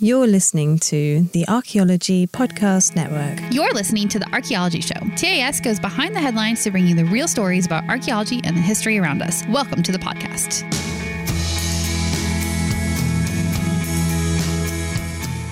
[0.00, 3.38] You're listening to the Archaeology Podcast Network.
[3.54, 4.98] You're listening to The Archaeology Show.
[5.14, 8.60] TAS goes behind the headlines to bring you the real stories about archaeology and the
[8.60, 9.44] history around us.
[9.46, 10.62] Welcome to the podcast.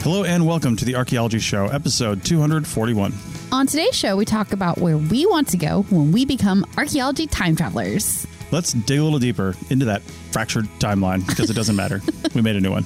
[0.03, 3.13] Hello and welcome to the Archaeology Show, episode 241.
[3.53, 7.29] On today's show, we talk about where we want to go when we become archaeology
[7.29, 8.27] time travelers.
[8.51, 10.03] Let's dig a little deeper into that
[10.33, 12.03] fractured timeline because it doesn't matter.
[12.35, 12.85] we made a new one.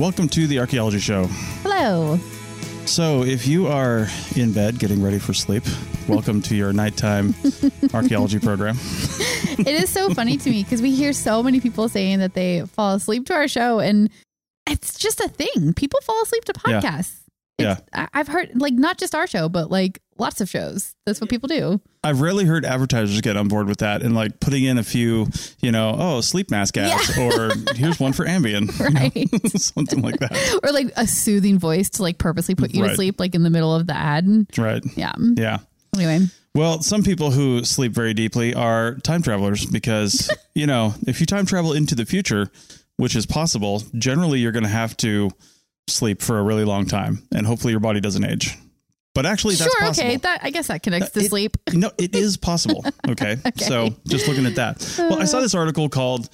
[0.00, 1.26] Welcome to the Archaeology Show.
[1.62, 2.16] Hello.
[2.86, 5.62] So, if you are in bed getting ready for sleep,
[6.08, 7.34] welcome to your nighttime
[7.94, 8.78] archaeology program.
[9.58, 12.62] It is so funny to me because we hear so many people saying that they
[12.66, 14.08] fall asleep to our show, and
[14.66, 15.74] it's just a thing.
[15.74, 17.18] People fall asleep to podcasts.
[17.58, 17.76] Yeah.
[17.92, 20.94] I- I've heard, like, not just our show, but like lots of shows.
[21.06, 21.80] That's what people do.
[22.04, 25.26] I've rarely heard advertisers get on board with that and like putting in a few,
[25.60, 28.70] you know, oh, sleep mask ads or here's one for Ambien,
[29.14, 30.60] you know, something like that.
[30.62, 33.50] or like a soothing voice to like purposely put you to sleep, like in the
[33.50, 34.46] middle of the ad.
[34.56, 34.84] Right.
[34.96, 35.12] Yeah.
[35.18, 35.58] Yeah.
[35.96, 41.18] Anyway, Well, some people who sleep very deeply are time travelers because, you know, if
[41.18, 42.50] you time travel into the future,
[42.96, 45.30] which is possible, generally you're going to have to
[45.88, 48.56] sleep for a really long time and hopefully your body doesn't age.
[49.14, 50.06] But actually, that's sure, possible.
[50.08, 50.16] okay.
[50.18, 51.56] That I guess that connects to It- sleep.
[51.72, 52.84] No, it is possible.
[53.08, 53.36] Okay?
[53.56, 54.94] So just looking at that.
[54.98, 56.28] Well, I saw this article called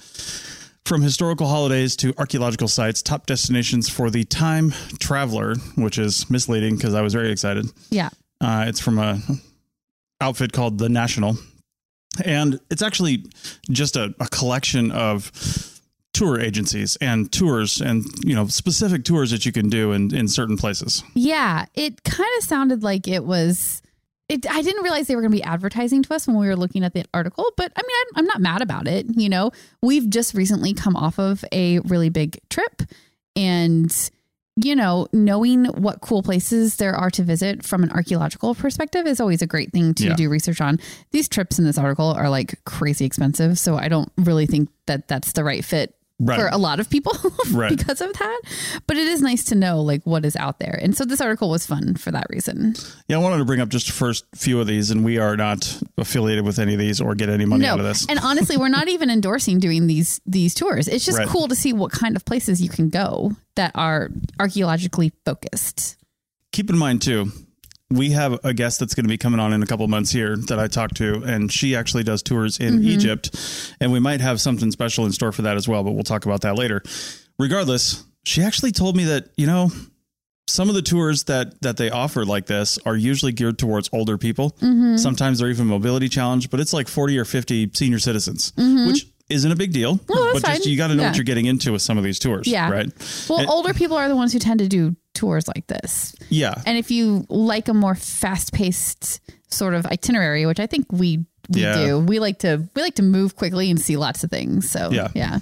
[0.85, 6.75] From Historical Holidays to Archaeological Sites Top Destinations for the Time Traveler, which is misleading
[6.75, 7.65] because I was very excited.
[7.89, 8.09] Yeah.
[8.39, 9.19] Uh, it's from a
[10.21, 11.37] outfit called The National.
[12.23, 13.25] And it's actually
[13.71, 15.31] just a, a collection of
[16.17, 20.27] tour agencies and tours and you know specific tours that you can do in, in
[20.27, 21.03] certain places.
[21.13, 21.65] Yeah.
[21.75, 23.81] It kind of sounded like it was.
[24.29, 26.57] It, I didn't realize they were going to be advertising to us when we were
[26.57, 29.05] looking at the article, but I mean, I'm, I'm not mad about it.
[29.15, 29.51] You know,
[29.81, 32.81] we've just recently come off of a really big trip,
[33.37, 34.09] and
[34.61, 39.21] you know, knowing what cool places there are to visit from an archaeological perspective is
[39.21, 40.15] always a great thing to Yeah.
[40.15, 40.79] do research on.
[41.11, 45.07] These trips in this article are like crazy expensive, so I don't really think that
[45.07, 46.39] that's the right fit Right.
[46.39, 47.13] for a lot of people
[47.51, 47.77] Right.
[47.77, 48.41] because of that.
[48.87, 50.79] But it is nice to know like what is out there.
[50.81, 52.73] And so this article was fun for that reason.
[53.07, 55.37] Yeah, I wanted to bring up just the first few of these, and we are
[55.37, 58.07] not affiliated with any of these or get any money out of this.
[58.09, 60.87] And honestly, we're not even endorsing doing these these tours.
[60.87, 61.27] It's just Right.
[61.27, 65.97] cool to see what kind of places you can go that are archaeologically focused.
[66.51, 67.31] Keep in mind too,
[67.89, 70.11] we have a guest that's going to be coming on in a couple of months
[70.11, 72.87] here that I talked to, and she actually does tours in Mm-hmm.
[72.87, 75.83] Egypt, and we might have something special in store for that as well.
[75.83, 76.81] But we'll talk about that later.
[77.39, 79.71] Regardless, she actually told me that you know
[80.47, 84.17] some of the tours that that they offer like this are usually geared towards older
[84.17, 84.51] people.
[84.61, 84.97] Mm-hmm.
[84.97, 89.51] Sometimes they're even mobility challenged, but it's like forty or fifty senior citizens, which isn't
[89.51, 89.95] a big deal.
[89.97, 90.13] Mm-hmm.
[90.13, 91.09] No, but just you got to know Yeah.
[91.09, 92.69] what you're getting into with some of these tours, Yeah.
[92.69, 92.89] right?
[93.29, 96.15] Well, And- older people are the ones who tend to do tours like this.
[96.29, 99.19] Yeah, And if you like a more fast paced
[99.49, 101.75] sort of itinerary, which I think we we Yeah.
[101.85, 104.69] do, we like to we like to move quickly and see lots of things.
[104.69, 105.07] So Yeah.
[105.15, 105.39] yeah.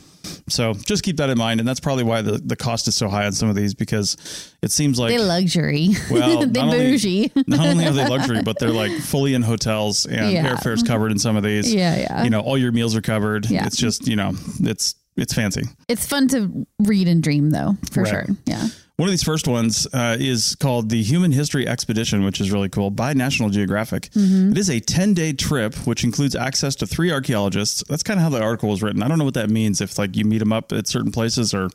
[0.48, 3.10] So just keep that in mind, and that's probably why the, the cost is so
[3.10, 4.16] high on some of these because
[4.62, 5.90] it seems like They luxury.
[6.12, 7.32] well, they not only- bougie.
[7.48, 10.48] not only are they luxury, but they're like fully in hotels and Yeah.
[10.56, 11.74] airfares covered in some of these.
[11.74, 12.24] Yeah, yeah.
[12.24, 13.50] You know, all your meals are covered.
[13.50, 13.66] Yeah.
[13.66, 15.64] It's just you know, it's it's fancy.
[15.88, 18.10] It's fun to read and dream, though, for Right.
[18.12, 18.26] sure.
[18.46, 18.68] Yeah.
[18.98, 22.70] One of these first ones uh, is called the Human History Expedition, which is really
[22.70, 24.04] cool by National Geographic.
[24.12, 24.52] Mm-hmm.
[24.54, 27.84] It is a 10 day trip, which includes access to three archaeologists.
[27.90, 29.04] That's kind of how the article was written.
[29.04, 31.54] I don't know what that means if like you meet them up at certain places
[31.54, 31.66] or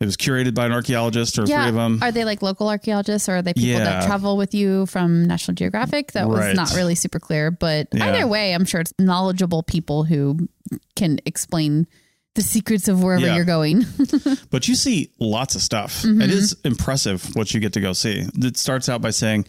[0.00, 1.98] it was curated by an archaeologist or three of them.
[2.02, 3.84] Are they like local archaeologists or are they people Yeah.
[3.84, 6.12] that travel with you from National Geographic?
[6.12, 7.50] That was not really super clear.
[7.50, 8.06] But Yeah.
[8.08, 10.48] either way, I'm sure it's knowledgeable people who
[10.96, 11.86] can explain
[12.34, 13.36] the secrets of wherever Yeah.
[13.36, 13.84] you're going.
[14.50, 16.02] But you see lots of stuff.
[16.02, 16.22] Mm-hmm.
[16.22, 18.24] It is impressive what you get to go see.
[18.36, 19.46] It starts out by saying,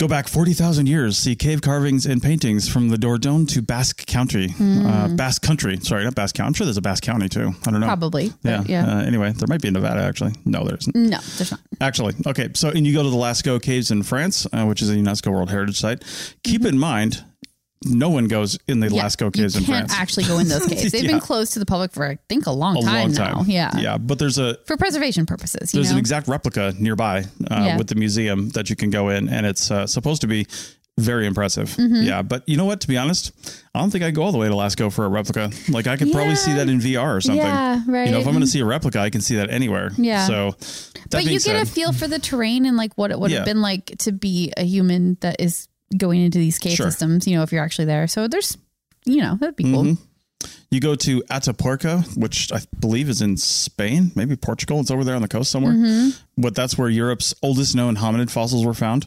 [0.00, 4.52] Go back 40,000 years, see cave carvings and paintings from the Dordogne to Basque County.
[4.60, 5.78] Uh, Basque Country.
[5.78, 6.48] Sorry, not Basque County.
[6.48, 7.52] I'm sure there's a Basque County too.
[7.64, 7.86] I don't know.
[7.86, 8.32] Probably.
[8.42, 8.58] Yeah.
[8.58, 8.86] but yeah.
[8.98, 10.32] Uh, anyway, there might be in Nevada, actually.
[10.44, 10.96] No, there isn't.
[10.96, 11.60] no, there's not.
[11.80, 12.48] Actually, okay.
[12.54, 15.30] So, and you go to the Lascaux Caves in France, uh, which is a UNESCO
[15.32, 16.02] World Heritage Site.
[16.42, 17.24] Keep in mind,
[17.84, 20.00] no one goes in the Yeah, Lascaux you caves in can't France.
[20.00, 20.92] actually go in those caves.
[20.92, 21.10] They've Yeah.
[21.12, 23.34] been closed to the public for I think a long a time long time.
[23.38, 23.44] now.
[23.46, 23.98] Yeah, yeah.
[23.98, 25.72] But there's a for preservation purposes.
[25.74, 25.96] You there's know?
[25.96, 27.76] an exact replica nearby uh, Yeah.
[27.78, 30.46] with the museum that you can go in, and it's uh, supposed to be
[30.96, 31.70] very impressive.
[31.70, 32.02] Mm-hmm.
[32.04, 32.80] Yeah, but you know what?
[32.82, 33.32] To be honest,
[33.74, 35.50] I don't think I'd go all the way to Lascaux for a replica.
[35.68, 37.44] Like I could probably see that in VR or something.
[37.44, 38.06] Yeah, right.
[38.06, 39.90] You know, if I'm going to see a replica, I can see that anywhere.
[39.96, 40.26] Yeah.
[40.28, 40.54] So,
[41.10, 43.38] but you get a feel for the terrain and like what it would Yeah.
[43.38, 45.66] have been like to be a human that is
[45.96, 46.90] going into these cave Sure.
[46.90, 47.26] systems.
[47.26, 48.06] You know, if you're actually there.
[48.06, 48.56] So there's,
[49.04, 49.84] you know, that'd be cool.
[49.84, 49.98] Mhm.
[50.70, 54.80] You go to Atapuerca, which I believe is in Spain, maybe Portugal.
[54.80, 55.72] It's over there on the coast somewhere.
[55.72, 56.10] Mm-hmm.
[56.42, 59.06] But that's where Europe's oldest known hominid fossils were found.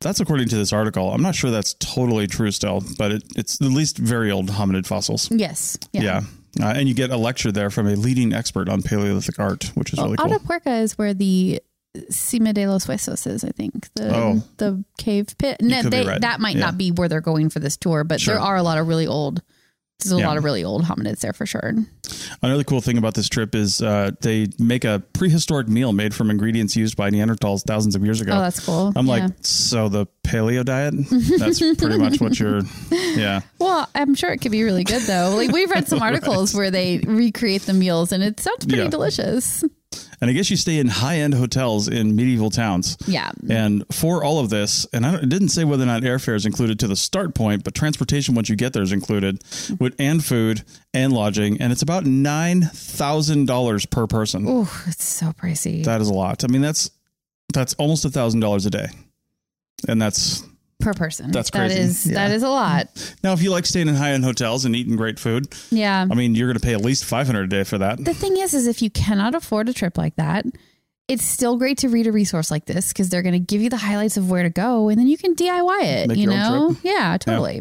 [0.00, 1.12] That's according to this article.
[1.12, 4.86] I'm not sure that's totally true still, but it, it's at least very old hominid
[4.86, 5.30] fossils.
[5.30, 5.78] Yes.
[5.92, 6.02] Yeah.
[6.02, 6.20] Yeah.
[6.60, 9.92] Uh, and you get a lecture there from a leading expert on Paleolithic art, which
[9.92, 10.38] is Well, really cool.
[10.38, 11.60] Atapuerca is where the
[12.10, 13.88] Cima de los Huesos is, I think.
[13.94, 14.42] The Oh.
[14.56, 15.58] the cave pit.
[15.60, 16.20] No, they, right.
[16.20, 16.62] That might Yeah.
[16.66, 18.34] not be where they're going for this tour, but Sure.
[18.34, 19.42] there are a lot of really old.
[20.00, 20.26] There's a Yeah.
[20.26, 21.72] lot of really old hominids there for sure.
[22.42, 26.30] Another cool thing about this trip is uh, they make a prehistoric meal made from
[26.32, 28.32] ingredients used by Neanderthals thousands of years ago.
[28.32, 28.92] Oh, that's cool.
[28.96, 29.12] I'm Yeah.
[29.12, 30.94] like, so the paleo diet?
[31.38, 33.42] That's pretty much what you're, yeah.
[33.60, 35.34] Well, I'm sure it could be really good though.
[35.36, 39.62] Like we've read some articles where they recreate the meals and it sounds pretty delicious.
[40.20, 42.96] And I guess you stay in high end hotels in medieval towns.
[43.06, 43.30] Yeah.
[43.48, 46.78] And for all of this, and I didn't say whether or not airfare is included
[46.80, 49.42] to the start point, but transportation once you get there is included,
[49.78, 50.62] with and food
[50.92, 54.44] and lodging, and it's about nine thousand dollars per person.
[54.48, 56.44] Oh, it's so pricey That is a lot.
[56.44, 56.90] I mean, that's
[57.52, 58.86] that's almost a thousand dollars a day,
[59.88, 60.42] and that's
[60.84, 61.32] per person.
[61.32, 61.80] That's That crazy.
[61.80, 62.14] is Yeah.
[62.14, 62.88] that is a lot.
[63.24, 66.06] now if you like staying in high end hotels and eating great food, Yeah.
[66.08, 68.04] I mean, you're going to pay at least five hundred a day for that.
[68.04, 70.46] the thing is, is if you cannot afford a trip like that,
[71.08, 73.68] it's still great to read a resource like this because they're going to give you
[73.68, 76.08] the highlights of where to go, and then you can DIY it.
[76.08, 76.76] Make you know?
[76.82, 77.60] Yeah, totally.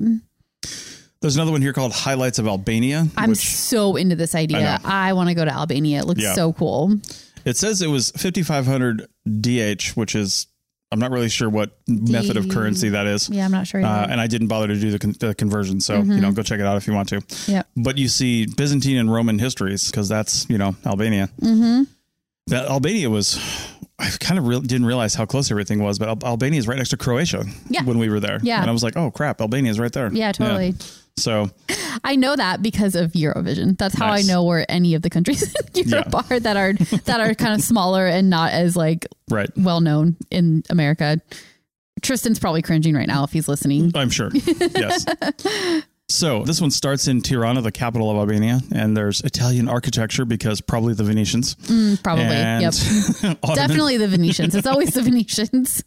[1.21, 4.59] There's another one here called Highlights of Albania, I'm which so into this idea.
[4.59, 4.77] know.
[4.89, 5.99] I, want to go to Albania.
[5.99, 6.33] It looks Yeah.
[6.33, 6.97] so cool.
[7.45, 9.07] it says it was 5500
[9.41, 10.47] DH, which is
[10.93, 13.27] I'm not really sure what method of currency that is.
[13.29, 13.83] Yeah, I'm not sure.
[13.83, 16.11] Uh, and I didn't bother to do the, con- the conversion, so Mm-hmm.
[16.13, 17.21] you know, go check it out if you want to.
[17.47, 17.67] Yep.
[17.75, 21.29] But you see Byzantine and Roman histories because that's you know Albania.
[21.41, 21.83] Mm-hmm.
[22.47, 23.39] That Albania was,
[23.99, 26.77] I kind of re- didn't realize how close everything was, but Al- Albania is right
[26.77, 27.45] next to Croatia.
[27.69, 27.83] Yeah.
[27.83, 28.61] when we were there, Yeah.
[28.61, 30.11] and I was like, oh crap, Albania is right there.
[30.13, 30.75] Yeah, totally.
[31.15, 31.51] So
[32.03, 33.77] I know that because of Eurovision.
[33.77, 34.27] That's how Nice.
[34.27, 37.53] I know where any of the countries in Europe are that are that are kind
[37.53, 41.19] of smaller and not as like right, well known in America.
[42.01, 43.91] Tristan's probably cringing right now if he's listening.
[43.95, 44.29] I'm sure.
[44.75, 45.05] yes.
[46.09, 50.59] So this one starts in Tirana, the capital of Albania, and there's Italian architecture because
[50.59, 51.55] probably the Venetians.
[52.03, 52.25] Probably.
[52.25, 52.73] And yep.
[53.41, 54.53] Ottoman, Definitely the Venetians.
[54.53, 55.81] It's always the Venetians.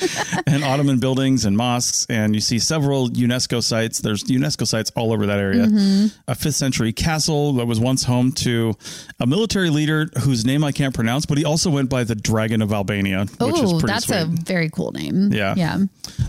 [0.47, 3.99] and Ottoman buildings and mosques, and you see several UNESCO sites.
[4.01, 5.67] There's UNESCO sites all over that area.
[5.67, 6.07] Mm-hmm.
[6.29, 8.75] A fifth century castle that was once home to
[9.21, 12.63] a military leader whose name I can't pronounce, but he also went by the Dragon
[12.63, 14.17] of Albania, which is Oh, that's sweet.
[14.17, 15.31] a very cool name.
[15.33, 15.55] Yeah.
[15.57, 15.79] Yeah.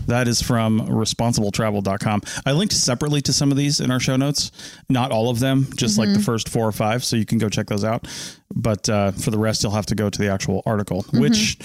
[0.06, 2.22] That is from responsibletravel.com.
[2.44, 4.50] I linked separately to some of these in our show notes.
[4.88, 6.18] Not all of them, just like Mm-hmm.
[6.18, 7.04] the first four or five.
[7.04, 8.06] So you can go check those out.
[8.54, 11.20] But uh, for the rest, you'll have to go to the actual article, Mm-hmm.
[11.20, 11.58] which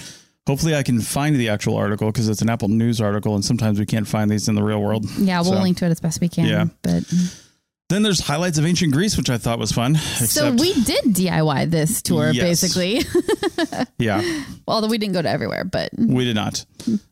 [0.46, 3.34] hopefully I can find the actual article because it's an Apple News article.
[3.34, 5.06] And sometimes we can't find these in the real world.
[5.18, 6.46] Yeah, we'll So- link to it as best we can.
[6.46, 6.66] Yeah.
[6.82, 7.04] But
[7.90, 9.94] Then there's highlights of ancient Greece, which I thought was fun.
[9.96, 12.42] so we did DIY this tour Yes.
[12.62, 13.02] basically.
[13.98, 14.22] yeah.
[14.66, 16.64] Although we didn't go to everywhere, but We did not.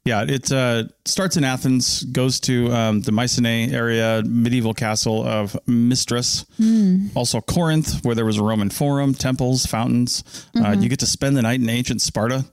[0.07, 5.53] Yeah, it uh, starts in Athens, goes to um, the Mycenae area, medieval castle of
[5.69, 7.09] Mystras, Hmm.
[7.15, 10.25] also Corinth, where there was a Roman forum, temples, fountains.
[10.57, 12.47] Uh, you get to spend the night in ancient Sparta,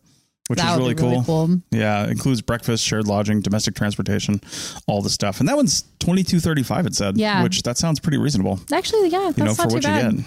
[0.50, 1.48] which that is really, be really cool.
[1.48, 1.62] cool.
[1.72, 4.42] Yeah, includes breakfast, shared lodging, domestic transportation,
[4.88, 5.40] all the stuff.
[5.40, 6.86] And that one's twenty two thirty five.
[6.86, 7.42] It said, Yeah.
[7.44, 8.60] which that sounds pretty reasonable.
[8.74, 10.12] Actually, yeah, that's You know, not for too what bad.
[10.14, 10.26] you get.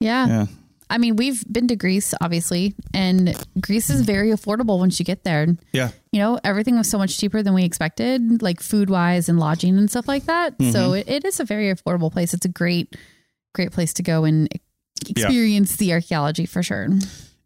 [0.00, 0.26] Yeah.
[0.28, 0.46] Yeah,
[0.90, 5.22] I mean, we've been to Greece, obviously, and Greece is very affordable once you get
[5.24, 5.46] there.
[5.72, 5.90] yeah.
[6.12, 9.76] You know, everything was so much cheaper than we expected, like food wise and lodging
[9.76, 10.56] and stuff like that.
[10.58, 10.70] Mm-hmm.
[10.72, 12.32] So it, it is a very affordable place.
[12.32, 12.96] It's a great,
[13.54, 14.48] great place to go and
[15.08, 16.88] experience the archaeology for sure.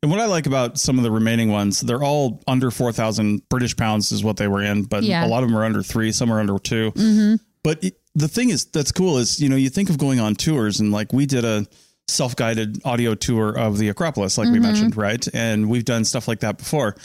[0.03, 3.77] And what I like about some of the remaining ones, they're all under 4,000 British
[3.77, 5.25] pounds is what they were in, but Yeah.
[5.25, 7.35] a lot of them are under three, some are under 2 mm-hmm.
[7.63, 10.35] But it, the thing is, that's cool is, you know, you think of going on
[10.35, 11.67] tours and like we did a
[12.09, 14.63] self guided audio tour of the Acropolis, like we mm-hmm.
[14.63, 15.27] mentioned, right?
[15.33, 16.97] And we've done stuff like that before.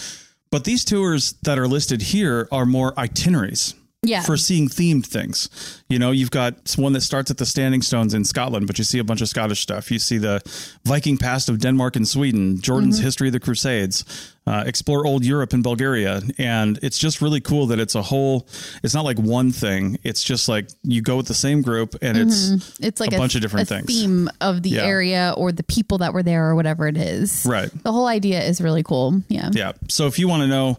[0.50, 3.76] But these tours that are listed here are more itineraries.
[4.08, 4.22] Yeah.
[4.22, 5.50] for seeing themed things.
[5.90, 8.84] You know, you've got one that starts at the Standing Stones in Scotland, but you
[8.84, 9.92] see a bunch of Scottish stuff.
[9.92, 10.42] You see the
[10.86, 13.06] Viking past of Denmark and Sweden, Jordan's Mm-hmm.
[13.06, 14.04] history of the Crusades,
[14.48, 18.48] uh, explore old Europe and Bulgaria, and it's just really cool that it's a whole.
[18.84, 19.98] It's not like one thing.
[20.04, 23.36] It's just like you go with the same group, and it's It's like a, bunch
[23.36, 23.88] of different a things.
[23.88, 24.84] theme of the Yeah.
[24.86, 27.44] area or the people that were there or whatever it is.
[27.46, 27.70] Right.
[27.84, 29.22] The whole idea is really cool.
[29.28, 29.50] Yeah.
[29.54, 29.74] Yeah.
[29.90, 30.78] So if you want to know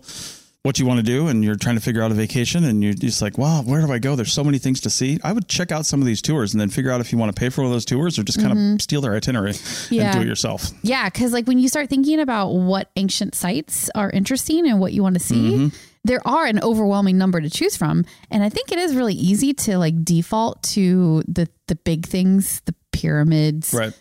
[0.68, 2.92] what you want to do and you're trying to figure out a vacation and you're
[2.92, 4.14] just like, wow, where do I go?
[4.16, 5.18] There's so many things to see.
[5.24, 7.34] I would check out some of these tours and then figure out if you want
[7.34, 9.58] to pay for one of those tours or just kind of steal their itinerary and
[9.58, 10.12] Mm-hmm.
[10.12, 10.68] Do it yourself.
[10.82, 14.92] Yeah, because like when you start thinking about what ancient sites are interesting and what
[14.92, 15.76] you want to see, Mm-hmm.
[16.04, 19.54] there are an overwhelming number to choose from, and I think it is really easy
[19.64, 23.92] to like default to the the big things, the pyramids, Right.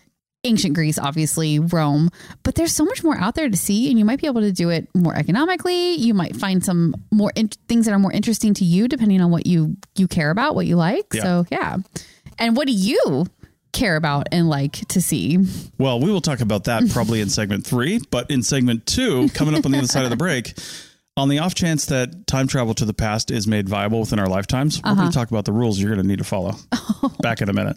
[0.44, 2.10] Ancient Greece, obviously Rome,
[2.42, 4.52] but there's so much more out there to see, and you might be able to
[4.52, 5.94] do it more economically.
[5.94, 9.30] You might find some more in- things that are more interesting to you, depending on
[9.30, 11.06] what you you care about, what you like.
[11.12, 11.22] Yeah.
[11.22, 11.76] So yeah,
[12.38, 13.26] and what do you
[13.72, 15.38] care about and like to see?
[15.78, 19.54] Well, we will talk about that probably in segment three, but in segment two, coming
[19.54, 20.54] up on the other side of the break,
[21.16, 24.28] on the off chance that time travel to the past is made viable within our
[24.28, 25.10] lifetimes, we're going to uh-huh.
[25.10, 26.54] talk about the rules you're going to need to follow.
[27.20, 27.76] Back in a minute.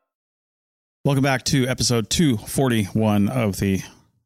[1.03, 3.81] Welcome back to episode 241 of the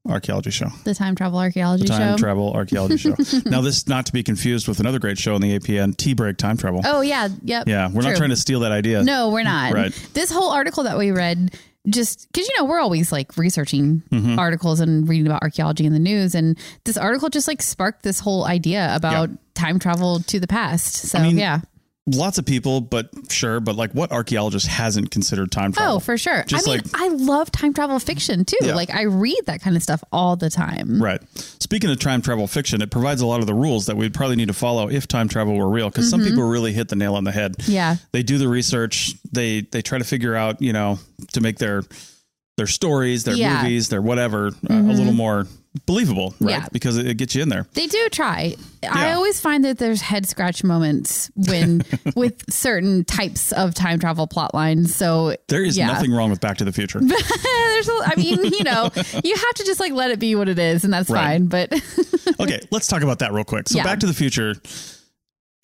[0.07, 0.67] Archaeology Show.
[0.83, 1.97] The time travel archaeology Show.
[1.97, 2.21] Time show.
[2.21, 3.15] Travel Archaeology Show.
[3.45, 6.35] now, this not to be confused with another great show on the APN, Tea Break
[6.35, 6.81] Time Travel.
[6.83, 7.67] oh yeah, yep.
[7.69, 9.03] yeah, we're not trying to steal that idea.
[9.03, 9.71] No, we're not.
[9.73, 9.93] Right.
[10.13, 14.37] This whole article that we read, just because you know we're always like researching Mm-hmm.
[14.37, 18.19] articles and reading about archaeology in the news, and this article just like sparked this
[18.19, 19.35] whole idea about Yeah.
[19.53, 20.93] time travel to the past.
[20.93, 21.61] So I mean, yeah.
[22.07, 25.95] Lots of people, but sure, but like what archaeologist hasn't considered time travel?
[25.95, 26.43] Oh, for sure.
[26.45, 28.57] Just I mean, like- I love time travel fiction too.
[28.61, 28.75] Yeah.
[28.75, 31.01] Like I read that kind of stuff all the time.
[31.01, 31.19] Right.
[31.35, 34.35] Speaking of time travel fiction, it provides a lot of the rules that we'd probably
[34.35, 35.89] need to follow if time travel were real.
[35.89, 37.57] Because some people really hit the nail on the head.
[37.57, 37.71] Mm-hmm.
[37.71, 37.95] Yeah.
[38.11, 39.13] They do the research.
[39.31, 40.99] They they try to figure out, you know,
[41.33, 41.81] to make their
[42.57, 43.55] their stories, their Yeah.
[43.55, 43.63] Mm-hmm.
[43.63, 45.45] movies, their whatever uh, a little more
[45.85, 46.51] believable, right?
[46.51, 46.67] Yeah.
[46.71, 47.67] Because it, it gets you in there.
[47.73, 48.55] They do try.
[48.89, 51.83] I always find that there's head scratch moments when
[52.15, 54.95] with certain types of time travel plot lines.
[54.95, 55.87] So There is yeah.
[55.87, 56.99] nothing wrong with Back to the Future.
[57.01, 58.89] there's a, I mean, you know,
[59.23, 61.23] you have to just like let it be what it is, and that's Right.
[61.25, 61.47] fine.
[61.47, 61.73] But
[62.39, 63.67] okay, let's talk about that real quick.
[63.67, 63.83] So, Yeah.
[63.83, 64.55] Back to the Future,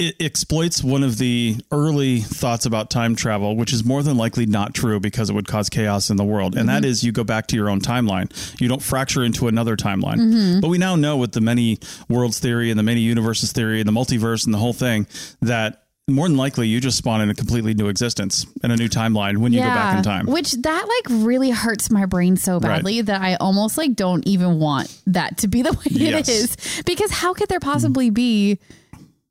[0.02, 4.46] it exploits one of the early thoughts about time travel, which is more than likely
[4.48, 6.56] not true because it would cause chaos in the world.
[6.56, 6.82] And Mm-hmm.
[6.82, 8.32] that is you go back to your own timeline.
[8.60, 10.18] You don't fracture into another timeline.
[10.18, 10.60] Mm-hmm.
[10.62, 11.78] But we now know with the many
[12.10, 15.06] worlds theory and the many universes theory and the multiverse and the whole thing
[15.42, 18.90] that more than likely you just spawn in a completely new existence and a new
[18.90, 20.26] timeline when you go back in time.
[20.26, 24.60] which that like really hurts my brain so badly that I almost like don't even
[24.60, 26.28] want that to be the way Yes.
[26.28, 28.58] it is because how could there possibly be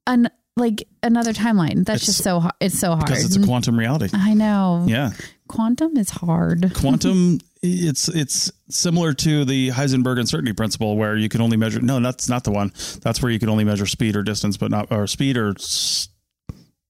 [0.07, 1.85] an like another timeline?
[1.85, 2.55] That's It's- just so hard.
[2.61, 3.07] It's so hard.
[3.07, 4.09] because it's a quantum reality.
[4.12, 4.85] I know.
[4.87, 5.11] Yeah.
[5.49, 6.73] Quantum is hard.
[6.76, 12.00] quantum it's it's similar to the Heisenberg uncertainty principle where you can only measure no
[12.00, 14.90] that's not the one that's where you can only measure speed or distance but not
[14.90, 16.09] or speed or s-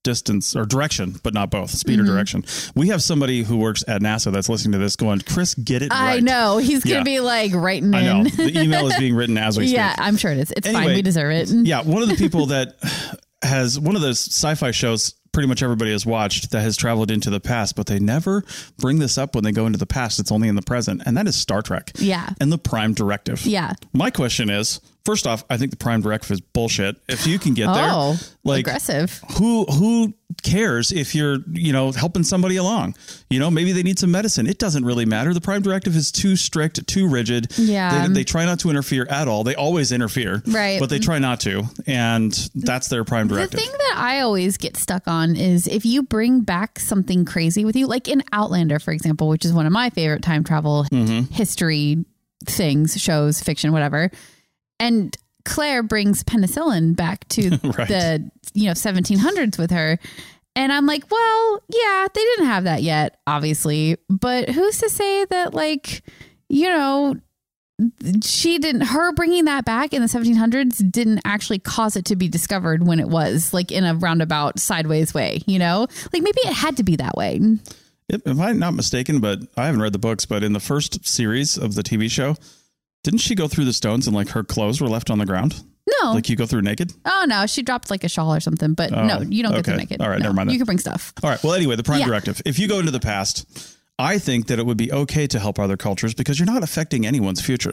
[0.04, 2.08] distance or direction but not both speed Mm-hmm.
[2.08, 2.44] or direction
[2.76, 5.88] we have somebody who works at NASA that's listening to this going Chris get it
[5.92, 6.58] I know.
[6.58, 7.02] He's gonna Yeah.
[7.02, 8.24] be like writing I know in.
[8.36, 10.52] the email is being written as we yeah, speak Yeah, I'm sure it is.
[10.56, 10.86] It's fine.
[10.94, 11.48] We deserve it.
[11.66, 12.76] yeah one of the people that
[13.42, 17.30] has one of those sci-fi shows pretty much everybody has watched that has traveled into
[17.30, 18.42] the past, but they never
[18.78, 20.18] bring this up when they go into the past.
[20.18, 21.92] It's only in the present, and that is Star Trek.
[21.98, 22.30] Yeah.
[22.40, 23.44] And the Prime Directive.
[23.46, 23.72] Yeah.
[23.92, 26.96] My question is, first off, I think the Prime Directive is bullshit.
[27.08, 27.74] If you can get Oh,
[28.14, 29.22] there, like aggressive.
[29.38, 32.94] who who cares if you're you know helping somebody along?
[33.28, 34.46] You know, maybe they need some medicine.
[34.46, 35.34] It doesn't really matter.
[35.34, 37.52] The Prime Directive is too strict, too rigid.
[37.58, 38.06] Yeah.
[38.08, 39.44] they, they try not to interfere at all.
[39.44, 40.80] They always interfere, Right.
[40.80, 43.50] But they try not to, and that's their Prime Directive.
[43.50, 47.64] The thing that I always get stuck on is if you bring back something crazy
[47.64, 50.86] with you, like in Outlander, for example, which is one of my favorite time travel
[50.90, 51.32] Mm-hmm.
[51.32, 52.04] history
[52.46, 54.10] things, shows, fiction, whatever.
[54.78, 57.88] And Claire brings penicillin back to Right.
[57.88, 59.98] the you know 1700s with her.
[60.56, 63.96] And I'm like, well, yeah, they didn't have that yet, obviously.
[64.08, 66.02] But who's to say that, like,
[66.48, 67.14] you know,
[68.22, 72.28] she didn't her bringing that back in the 1700s didn't actually cause it to be
[72.28, 76.52] discovered when it was like in a roundabout sideways way you know like maybe it
[76.52, 77.40] had to be that way
[78.08, 81.06] If, if I'm not mistaken, but I haven't read the books, but in the first
[81.06, 82.34] series of the TV show,
[83.04, 85.62] didn't she go through the stones and like her clothes were left on the ground?
[86.02, 86.92] no Like you go through naked?
[87.04, 89.60] oh no she dropped like a shawl or something but Oh, no you don't get
[89.60, 89.72] okay.
[89.72, 91.42] the naked All right, No, never mind you can bring stuff All right.
[91.42, 92.06] Well, anyway, the Prime Yeah.
[92.06, 92.42] Directive.
[92.44, 93.46] If you go into the past,
[94.00, 97.06] I think that it would be okay to help other cultures because you're not affecting
[97.06, 97.72] anyone's future.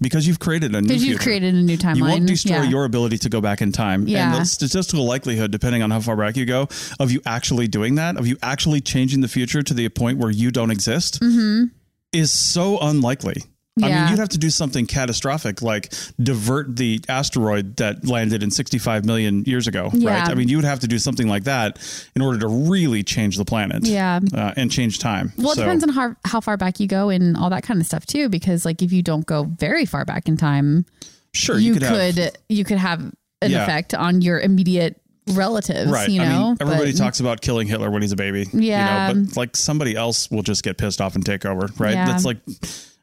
[0.00, 2.68] Because you've created a new because you've created a new timeline You won't destroy Yeah.
[2.68, 4.06] your ability to go back in time.
[4.06, 4.32] Yeah.
[4.32, 6.68] And the statistical likelihood, depending on how far back you go,
[7.00, 10.30] of you actually doing that, of you actually changing the future to the point where
[10.30, 11.64] you don't exist, mm-hmm.
[12.12, 13.42] is so unlikely.
[13.82, 14.08] I mean.
[14.10, 19.44] You'd have to do something catastrophic like divert the asteroid that landed in 65 million
[19.44, 20.20] years ago, Yeah.
[20.20, 20.28] right?
[20.28, 21.78] I mean, you would have to do something like that
[22.16, 24.20] in order to really change the planet Yeah.
[24.34, 25.32] uh, and change time.
[25.38, 27.80] well it So- depends on how, how far back you go and all that kind
[27.80, 30.84] of stuff too because like if you don't go very far back in time
[31.32, 33.00] Sure, you, could, could, have- you could have
[33.40, 33.62] an Yeah.
[33.62, 36.08] effect on your immediate relatives Right.
[36.08, 38.46] you know I mean, everybody But- talks about killing Hitler when he's a baby.
[38.52, 39.08] Yeah.
[39.10, 41.94] You know, but like somebody else will just get pissed off and take over, right?
[41.94, 42.06] Yeah.
[42.06, 42.38] That's like,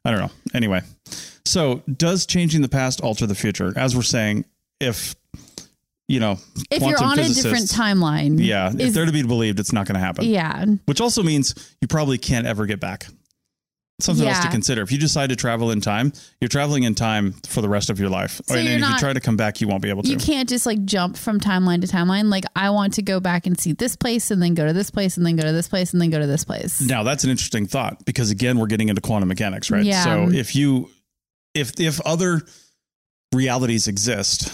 [0.08, 0.32] I don't know.
[0.54, 0.82] Anyway,
[1.46, 3.74] so does changing the past alter the future?
[3.76, 4.46] As we're saying,
[4.80, 5.16] if,
[6.08, 6.38] you know,
[6.72, 8.70] if you're on a different timeline Yeah.
[8.70, 10.24] if is- they're to be believed, it's not going to happen.
[10.26, 13.08] yeah Which also means you probably can't ever get back.
[14.00, 14.84] Something else to consider.
[14.84, 18.00] If you decide to travel in time, you're traveling in time for the rest of
[18.00, 18.40] your life.
[18.46, 20.10] So and you're if you try to come back, you won't be able to.
[20.10, 23.48] you can't just like jump from timeline to timeline like i want to go back
[23.48, 25.68] and see this place and then go to this place and then go to this
[25.68, 28.68] place and then go to this place Now that's an interesting thought because again we're
[28.68, 29.84] getting into quantum mechanics, right?
[29.84, 30.04] Yeah.
[30.04, 30.92] So if you
[31.56, 32.42] if if other
[33.34, 34.54] realities exist,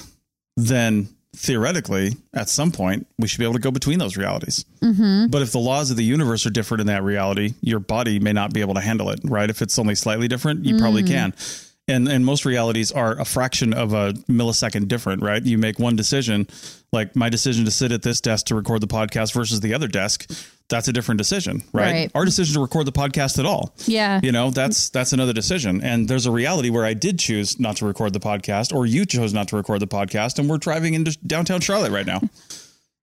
[0.55, 4.65] then theoretically at some point we should be able to go between those realities.
[4.81, 5.27] Mm-hmm.
[5.27, 8.33] But if the laws of the universe are different in that reality, your body may
[8.33, 9.49] not be able to handle it, right?
[9.49, 11.33] If it's only slightly different, you probably can.
[11.87, 15.43] And and most realities are a fraction of a millisecond different, right?
[15.43, 16.47] You make one decision,
[16.93, 19.89] like my decision to sit at this desk to record the podcast versus the other
[19.89, 20.31] desk,
[20.69, 21.91] that's a different decision, right?
[21.91, 22.11] Right.
[22.15, 23.75] Our decision to record the podcast at all.
[23.85, 25.83] yeah You know, that's that's another decision.
[25.83, 29.05] And there's a reality where I did choose not to record the podcast, or you
[29.05, 32.21] chose not to record the podcast, and we're driving into downtown Charlotte right now.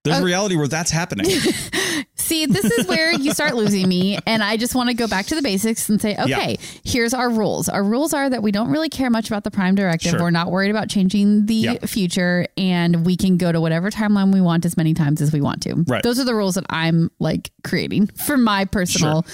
[0.04, 1.26] There's Uh, a reality where that's happening.
[2.16, 5.26] see this is where you start losing me and i just want to go back
[5.26, 8.70] to the basics and say okay here's our rules our rules are that we don't
[8.70, 10.20] really care much about the prime directive Sure.
[10.20, 11.74] we're not worried about changing the Yeah.
[11.86, 15.40] future and we can go to whatever timeline we want as many times as we
[15.40, 16.02] want to Right.
[16.04, 19.26] those are the rules that i'm like creating for my personal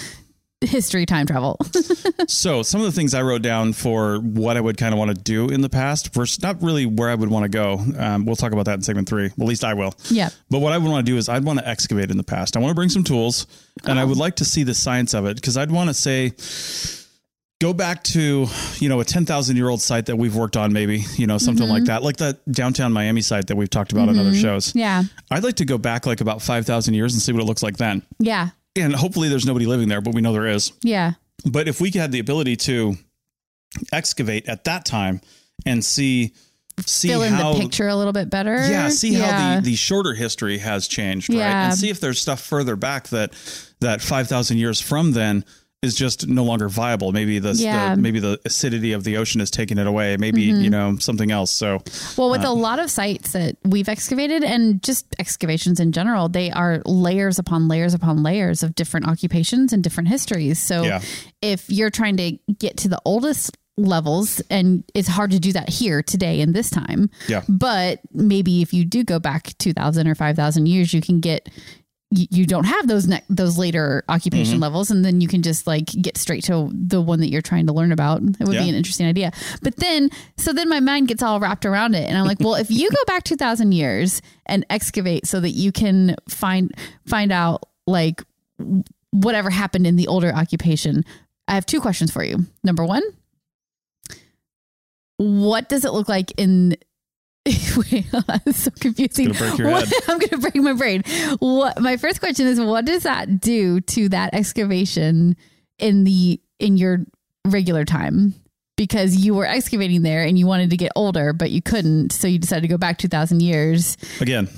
[0.63, 1.59] history time travel
[2.29, 5.15] So some of the things I wrote down for what I would kind of want
[5.15, 7.79] to do in the past versus not really where I would want to go.
[7.99, 9.31] Um, we'll talk about that in segment three.
[9.37, 9.95] Well, at least I will.
[10.11, 10.31] Yeah.
[10.51, 12.57] But what I would want to do is I'd want to excavate in the past.
[12.57, 13.47] I want to bring some tools
[13.85, 16.33] and I would like to see the science of it because I'd want to say,
[17.61, 21.05] go back to, you know, a 10,000 year old site that we've worked on, maybe,
[21.17, 24.19] you know, something like that, like that downtown Miami site that we've talked about on
[24.19, 24.75] other shows.
[24.75, 27.63] yeah I'd like to go back like about 5,000 years and see what it looks
[27.63, 28.03] like then.
[28.19, 30.73] yeah And hopefully there's nobody living there, but we know there is.
[30.83, 31.13] yeah
[31.45, 32.97] But if we had the ability to
[33.93, 35.21] excavate at that time
[35.65, 36.33] and see
[36.85, 39.57] see fill in how the picture a little bit better yeah, see how Yeah.
[39.61, 41.41] the, the shorter history has changed, right?
[41.41, 43.33] And see if there's stuff further back that
[43.81, 45.45] that five thousand years from then
[45.87, 47.13] is just no longer viable.
[47.13, 47.95] Maybe the, Yeah.
[47.95, 50.17] the maybe the acidity of the ocean is taking it away.
[50.19, 50.61] Maybe Mm-hmm.
[50.61, 51.51] you know something else.
[51.51, 51.83] So
[52.19, 56.29] Well, Uh, with a lot of sites that we've excavated and just excavations in general,
[56.29, 60.59] they are layers upon layers upon layers of different occupations and different histories.
[60.59, 61.01] So Yeah.
[61.41, 65.69] if you're trying to get to the oldest levels and it's hard to do that
[65.69, 67.11] here today in this time.
[67.29, 67.43] Yeah.
[67.47, 71.49] But maybe if you do go back 2000 or 5000 years, you can get
[72.11, 74.63] you, you don't have those ne- those later occupation Mm-hmm.
[74.63, 77.67] levels, and then you can just like get straight to the one that you're trying
[77.67, 78.23] to learn about.
[78.23, 78.63] It would Yeah.
[78.63, 79.33] be an interesting idea.
[79.63, 82.55] But then, so then my mind gets all wrapped around it, and I'm like, well,
[82.55, 86.73] if you go back two thousand years and excavate so that you can find
[87.07, 88.23] find out like
[89.11, 91.05] whatever happened in the older occupation,
[91.49, 92.47] I have two questions for you.
[92.63, 93.03] Number one,
[95.17, 96.77] what does it look like in
[98.27, 99.31] that's so confusing.
[99.31, 99.95] It's gonna break your What- head.
[100.09, 101.03] I'm gonna break my brain.
[101.39, 105.37] What my first question is what does that do to that excavation
[105.79, 107.07] in the in your
[107.47, 108.35] regular time?
[108.77, 112.27] Because you were excavating there and you wanted to get older, but you couldn't, so
[112.29, 113.97] you decided to go back two thousand years.
[114.21, 114.49] Again,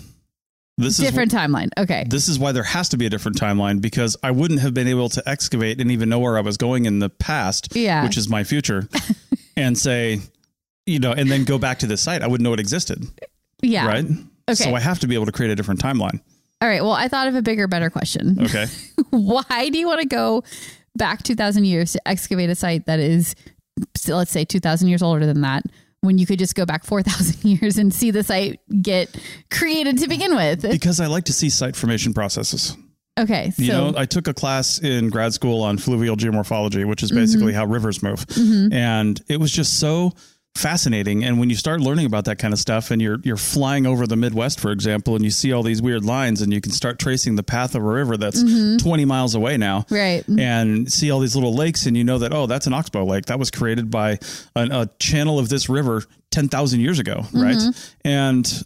[0.76, 1.68] this is Different is timeline.
[1.78, 2.04] Okay.
[2.08, 4.88] this is why there has to be a different timeline because I wouldn't have been
[4.88, 8.02] able to excavate and even know where I was going in the past, Yeah.
[8.04, 8.88] which is my future,
[9.56, 10.20] and say,
[10.88, 12.22] you know, and then go back to this site.
[12.22, 13.04] I wouldn't know it existed,
[13.62, 13.86] yeah.
[13.86, 14.04] right?
[14.48, 14.54] Okay.
[14.54, 16.20] So I have to be able to create a different timeline.
[16.60, 16.82] All right.
[16.82, 18.38] Well, I thought of a bigger, better question.
[18.42, 18.66] Okay.
[19.10, 20.42] Why do you want to go
[20.96, 23.34] back 2,000 years to excavate a site that is,
[24.08, 25.62] let's say, 2,000 years older than that?
[26.00, 29.16] When you could just go back 4,000 years and see the site get
[29.50, 30.62] created to begin with.
[30.62, 32.76] because I like to see site formation processes.
[33.18, 33.50] Okay.
[33.50, 37.10] So, You know, I took a class in grad school on fluvial geomorphology, which is
[37.10, 37.56] basically Mm-hmm.
[37.58, 38.24] how rivers move.
[38.72, 40.12] And it was just so
[40.58, 41.24] fascinating.
[41.24, 44.06] And when you start learning about that kind of stuff and you're you're flying over
[44.06, 46.98] the Midwest, for example, and you see all these weird lines and you can start
[46.98, 48.42] tracing the path of a river that's
[48.82, 49.80] 20 miles away now.
[49.82, 49.94] Mm-hmm.
[49.94, 50.28] Right.
[50.28, 53.26] And see all these little lakes and you know that, oh, that's an oxbow lake.
[53.26, 54.18] That was created by
[54.56, 57.24] an, a channel of this river 10,000 years ago.
[57.32, 57.56] Right.
[57.56, 58.08] Mm-hmm.
[58.08, 58.64] And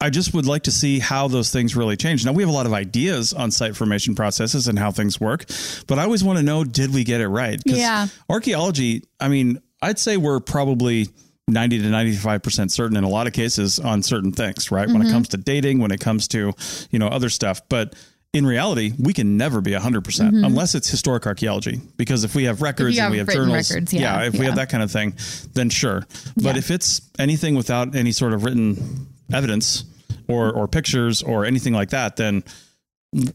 [0.00, 2.24] I just would like to see how those things really change.
[2.24, 5.44] Now we have a lot of ideas on site formation processes and how things work,
[5.86, 7.60] but I always want to know did we get it right?
[7.64, 8.08] Yeah.
[8.28, 11.08] Archaeology, I mean, I'd say we're probably
[11.48, 14.86] 90 to 95% certain in a lot of cases on certain things, right?
[14.88, 15.12] When it Mm-hmm.
[15.12, 16.52] comes to dating, when it comes to,
[16.90, 17.94] you know, other stuff, but
[18.32, 21.80] in reality, we can never be 100% unless it's historic archaeology.
[21.96, 23.04] Because if we have records Mm-hmm.
[23.04, 25.14] and we have have journals, records, yeah, if we have that kind of thing,
[25.52, 26.04] then sure.
[26.34, 26.56] But Yeah.
[26.56, 29.84] if it's anything without any sort of written evidence
[30.28, 32.42] or, or pictures or anything like that, then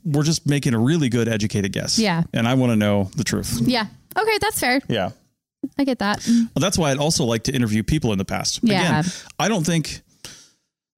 [0.03, 1.97] we're just making a really good educated guess.
[1.99, 2.23] Yeah.
[2.33, 3.59] And I want to know the truth.
[3.61, 3.85] yeah.
[4.17, 4.37] Okay.
[4.41, 4.81] That's fair.
[4.89, 5.11] Yeah.
[5.77, 6.25] I get that.
[6.27, 8.59] Well, that's why I'd also like to interview people in the past.
[8.63, 8.99] Yeah.
[9.01, 10.01] Again, I don't think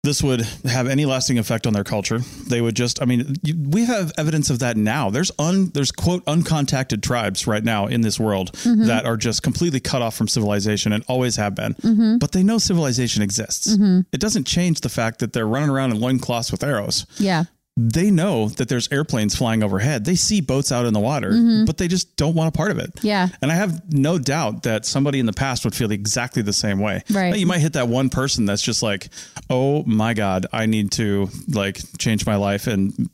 [0.04, 2.18] this would have any lasting effect on their culture.
[2.48, 5.12] They would just, I mean, you, we have evidence of that now.
[5.12, 8.88] There's un, there's quote uncontacted tribes right now in this world Mm-hmm.
[8.88, 11.76] that are just completely cut off from civilization and always have been.
[11.76, 12.18] Mm-hmm.
[12.18, 13.68] But they know civilization exists.
[14.12, 17.06] It doesn't change the fact that they're running around in loincloths with arrows.
[17.20, 17.44] Yeah.
[17.78, 20.04] They know that there's airplanes flying overhead.
[20.04, 21.32] They see boats out in the water,
[21.66, 22.94] but they just don't want a part of it.
[22.96, 23.08] Mm-hmm.
[23.08, 23.30] Yeah.
[23.42, 26.80] And I have no doubt that somebody in the past would feel exactly the same
[26.80, 27.02] way.
[27.10, 27.30] Right.
[27.30, 29.08] Now, You might hit that one person that's just like,
[29.50, 33.10] oh my God, I need to like change my life and,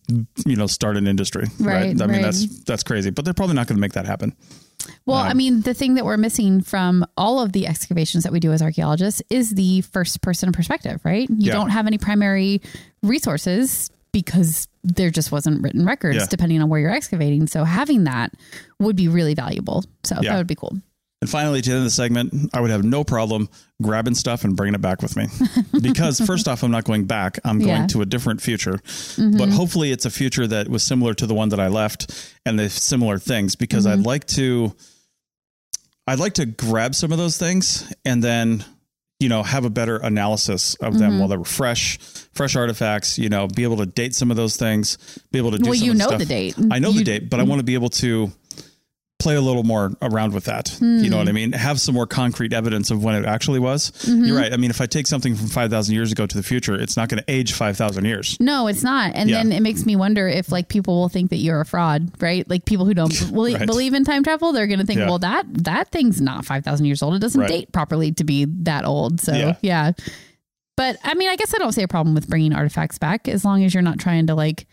[0.45, 1.45] you know, start an industry.
[1.59, 2.21] Right, I mean, right.
[2.23, 4.35] that's, that's crazy, but they're probably not going to make that happen.
[5.05, 8.39] Well, I mean, the thing that we're missing from all of the excavations that we
[8.39, 11.29] do as archaeologists is the first person perspective, right?
[11.29, 11.53] You Yeah.
[11.53, 12.61] don't have any primary
[13.03, 16.25] resources because there just wasn't written records Yeah.
[16.29, 17.47] depending on where you're excavating.
[17.47, 18.31] So having that
[18.79, 19.83] would be really valuable.
[20.03, 20.31] So Yeah.
[20.33, 20.77] that would be cool.
[21.19, 23.49] And finally, to the end of the segment, I would have no problem
[23.81, 25.27] grabbing stuff and bringing it back with me.
[25.81, 27.39] Because first off, I'm not going back.
[27.43, 27.77] I'm going Yeah.
[27.79, 27.87] Mm-hmm.
[27.87, 28.79] to a different future.
[29.17, 32.59] But hopefully it's a future that was similar to the one that I left and
[32.59, 33.99] the similar things because Mm-hmm.
[34.01, 34.75] I'd like to
[36.07, 38.63] I'd like to grab some of those things and then
[39.19, 40.99] you know have a better analysis of Mm-hmm.
[40.99, 41.97] them while they were fresh
[42.33, 44.97] fresh artifacts you know be able to date some of those things
[45.31, 46.19] be able to do Well, some you the know stuff.
[46.19, 46.55] the date.
[46.71, 48.31] I know You- the date but I want to be able to
[49.19, 50.77] play a little more around with that.
[50.79, 51.35] You know what I hmm.
[51.35, 51.51] mean?
[51.53, 53.91] Have some more concrete evidence of when it actually was.
[54.05, 54.35] You're mm-hmm.
[54.35, 54.53] right.
[54.53, 57.09] I mean, if I take something from 5,000 years ago to the future, it's not
[57.09, 58.37] going to age 5,000 years.
[58.39, 59.13] No, it's not.
[59.15, 59.37] And Yeah.
[59.37, 62.47] then it makes me wonder if like people will think that you're a fraud, right?
[62.47, 63.65] Like people who don't believe, Right.
[63.65, 65.07] believe in time travel, they're going to think, Yeah.
[65.07, 67.15] well, that that thing's not 5,000 years old.
[67.15, 67.49] It doesn't Right.
[67.49, 69.19] date properly to be that old.
[69.19, 69.55] So, Yeah.
[69.61, 69.91] yeah.
[70.75, 73.43] But I mean, I guess I don't see a problem with bringing artifacts back as
[73.43, 74.67] long as you're not trying to like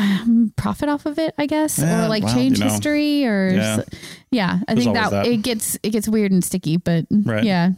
[0.00, 2.70] um, profit off of it, I guess, Yeah, or like change you know.
[2.70, 3.76] history or Yeah.
[3.78, 3.88] s-
[4.30, 4.60] yeah.
[4.66, 5.26] I There's think that, that.
[5.26, 7.44] it gets it gets weird and sticky, but Right.
[7.44, 7.72] yeah.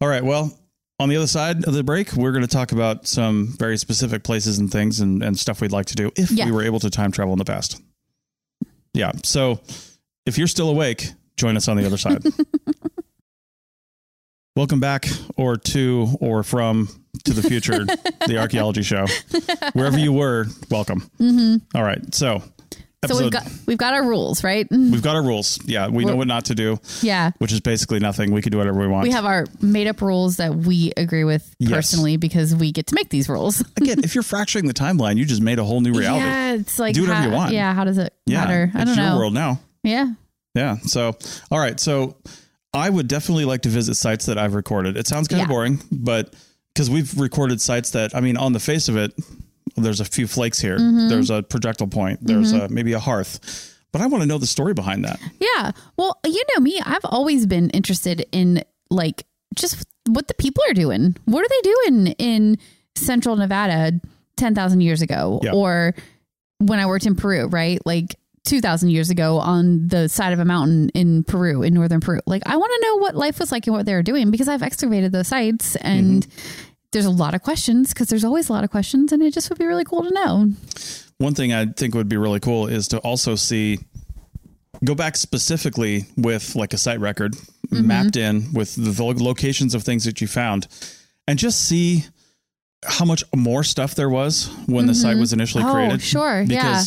[0.00, 0.24] All right.
[0.24, 0.58] Well,
[0.98, 4.24] on the other side of the break, we're going to talk about some very specific
[4.24, 6.46] places and things and, and stuff we'd like to do if Yeah.
[6.46, 7.80] we were able to time travel in the past.
[8.94, 9.12] Yeah.
[9.24, 9.60] So
[10.24, 12.22] if you're still awake, join us on the other side.
[14.56, 15.06] Welcome back,
[15.36, 16.88] or to, or from
[17.24, 17.84] to the future,
[18.26, 19.06] the archaeology show.
[19.72, 21.00] Wherever you were, welcome.
[21.20, 21.76] Mm-hmm.
[21.76, 22.14] All right.
[22.14, 22.42] So,
[23.06, 24.66] So we've got we've got our rules, right?
[24.70, 25.58] We've got our rules.
[25.64, 27.30] Yeah, we know We're- what not to do, Yeah.
[27.38, 28.32] which is basically nothing.
[28.32, 29.04] We can do whatever we want.
[29.04, 31.70] We have our made up rules that we agree with Yes.
[31.70, 33.60] personally because we get to make these rules.
[33.76, 36.24] Again, if you're fracturing the timeline, you just made a whole new reality.
[36.24, 37.52] Yeah, it's like Do whatever how, you want.
[37.52, 38.70] Yeah, how does it Yeah, matter?
[38.74, 39.16] I it's don't your know.
[39.18, 39.60] world now.
[39.84, 40.06] Yeah.
[40.54, 40.76] Yeah.
[40.84, 41.16] So,
[41.50, 41.78] all right.
[41.78, 42.16] So,
[42.74, 44.96] I would definitely like to visit sites that I've recorded.
[44.98, 45.44] It sounds kind Yeah.
[45.44, 46.34] of boring, but
[46.76, 49.14] because we've recorded sites that, I mean, on the face of it,
[49.76, 50.76] there's a few flakes here.
[50.76, 51.08] Mm-hmm.
[51.08, 52.18] There's a projectile point.
[52.20, 53.74] There's a, maybe a hearth.
[53.92, 55.18] But I want to know the story behind that.
[55.40, 55.70] Yeah.
[55.96, 60.74] Well, you know me, I've always been interested in like just what the people are
[60.74, 61.16] doing.
[61.24, 62.58] What are they doing in
[62.94, 63.98] central Nevada
[64.36, 65.40] 10,000 years ago?
[65.42, 65.52] Yeah.
[65.54, 65.94] Or
[66.58, 67.80] when I worked in Peru, right?
[67.86, 72.20] Like 2,000 years ago on the side of a mountain in Peru, in northern Peru.
[72.26, 74.48] Like, I want to know what life was like and what they were doing because
[74.48, 76.26] I've excavated those sites and
[76.92, 79.50] there's a lot of questions because there's always a lot of questions and it just
[79.50, 80.50] would be really cool to know.
[81.18, 83.78] One thing I think would be really cool is to also see,
[84.84, 87.34] go back specifically with like a site record
[87.66, 87.86] Mm-hmm.
[87.88, 90.68] mapped in with the, locations of things that you found
[91.26, 92.04] and just see
[92.84, 96.00] how much more stuff there was when the site was initially Oh, created.
[96.00, 96.84] sure, yeah.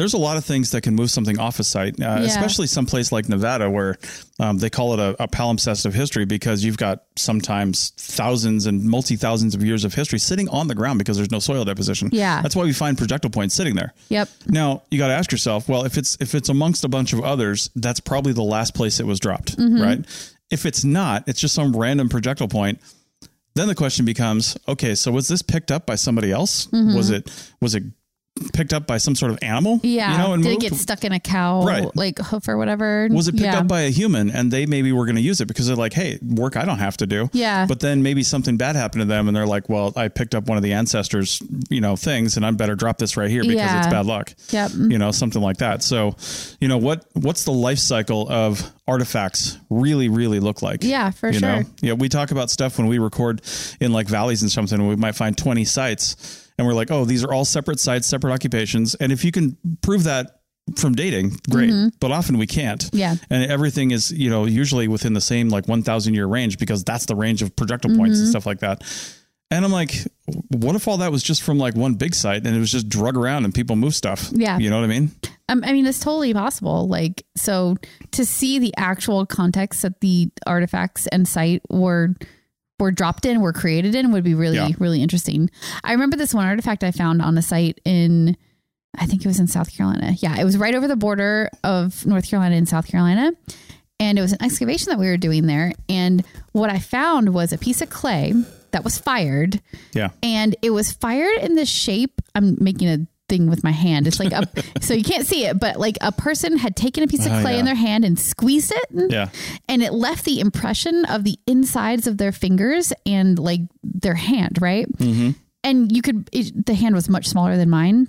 [0.00, 3.12] There's a lot of things that can move something off a site, uh, especially someplace
[3.12, 3.98] like Nevada where
[4.38, 8.82] um, they call it a, a palimpsest of history because you've got sometimes thousands and
[8.84, 12.08] multi thousands of years of history sitting on the ground because there's no soil deposition.
[12.12, 12.40] Yeah.
[12.40, 13.92] That's why we find projectile points sitting there.
[14.08, 14.28] Yep.
[14.46, 17.20] Now you got to ask yourself, well, if it's if it's amongst a bunch of
[17.22, 19.82] others, that's probably the last place it was dropped, Mm-hmm.
[19.82, 20.30] right?
[20.50, 22.80] If it's not, it's just some random projectile point.
[23.54, 26.68] Then the question becomes, okay, so was this picked up by somebody else?
[26.72, 27.82] Was it was it
[28.52, 29.80] picked up by some sort of animal?
[29.82, 30.12] Yeah.
[30.12, 31.94] you know, and Did it get stuck in a cow Right.
[31.96, 33.08] like hoof or whatever?
[33.10, 33.58] was it picked yeah.
[33.60, 35.92] up by a human and they maybe were going to use it because they're like,
[35.92, 37.28] hey, work I don't have to do.
[37.32, 37.66] Yeah.
[37.66, 40.46] But then maybe something bad happened to them and they're like, well, I picked up
[40.46, 43.56] one of the ancestors, you know, things and I better drop this right here because
[43.56, 43.78] Yeah.
[43.78, 44.32] it's bad luck.
[44.50, 44.70] Yep.
[44.74, 45.82] You know, something like that.
[45.82, 46.16] So,
[46.60, 50.82] you know, what what's the life cycle of artifacts really, really look like?
[50.82, 51.62] Yeah, for you Know?
[51.62, 51.70] sure.
[51.80, 53.40] Yeah, we talk about stuff when we record
[53.80, 57.24] in like valleys and something, we might find 20 sites and we're like, oh, these
[57.24, 58.94] are all separate sites, separate occupations.
[58.94, 60.42] And if you can prove that
[60.76, 61.72] from dating, great.
[62.00, 62.82] But often we can't.
[62.82, 62.96] Mm-hmm.
[62.96, 63.14] Yeah.
[63.30, 67.06] And everything is, you know, usually within the same like 1,000 year range because that's
[67.06, 68.22] the range of projectile points Mm-hmm.
[68.24, 68.82] and stuff like that.
[69.52, 69.94] And I'm like,
[70.48, 72.88] what if all that was just from like one big site and it was just
[72.88, 74.28] drug around and people move stuff?
[74.30, 74.58] Yeah.
[74.58, 75.10] You know what I mean?
[75.48, 76.86] Um, I mean, it's totally possible.
[76.86, 77.74] Like, so
[78.12, 82.14] to see the actual context that the artifacts and site were
[82.80, 84.70] were dropped in, were created in, would be really, Yeah.
[84.78, 85.50] really interesting.
[85.84, 88.36] I remember this one artifact I found on a site in,
[88.98, 90.12] I think it was in South Carolina.
[90.18, 93.32] Yeah, it was right over the border of North Carolina and South Carolina.
[94.00, 95.72] And it was an excavation that we were doing there.
[95.88, 98.32] And what I found was a piece of clay
[98.72, 99.60] that was fired
[99.92, 100.08] Yeah.
[100.22, 102.98] and it was fired in the shape i'm making a
[103.30, 104.42] thing with my hand it's like a
[104.82, 107.40] so you can't see it but like a person had taken a piece of Oh,
[107.40, 107.58] clay yeah.
[107.60, 109.28] in their hand and squeezed it Yeah.
[109.68, 114.58] and it left the impression of the insides of their fingers and like their hand
[114.60, 115.30] right Mm-hmm.
[115.64, 118.08] and you could it, the hand was much smaller than mine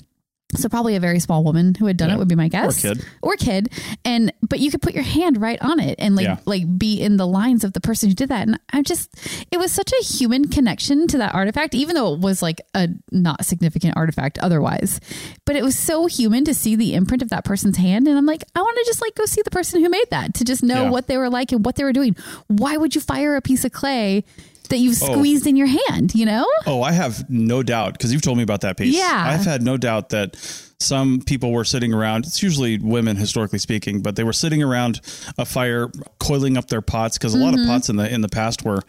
[0.55, 2.15] so probably a very small woman who had done Yeah.
[2.15, 3.05] it would be my guess or kid.
[3.21, 3.71] or kid
[4.05, 6.37] and but you could put your hand right on it and like Yeah.
[6.45, 9.09] like be in the lines of the person who did that and i'm just
[9.51, 12.89] it was such a human connection to that artifact even though it was like a
[13.11, 14.99] not significant artifact otherwise
[15.45, 18.25] but it was so human to see the imprint of that person's hand and i'm
[18.25, 20.63] like i want to just like go see the person who made that to just
[20.63, 20.89] know Yeah.
[20.89, 22.15] what they were like and what they were doing
[22.47, 24.23] why would you fire a piece of clay
[24.71, 25.13] that you've Oh.
[25.13, 28.43] squeezed in your hand you know Oh, I have no doubt because you've told me
[28.43, 28.95] about that piece.
[28.95, 29.23] Yeah.
[29.27, 30.36] I've had no doubt that
[30.79, 32.25] some people were sitting around.
[32.25, 34.99] It's usually women, historically speaking, but they were sitting around
[35.38, 37.62] a fire, coiling up their pots because a lot Mm-hmm.
[37.63, 38.81] of pots in the in the past were,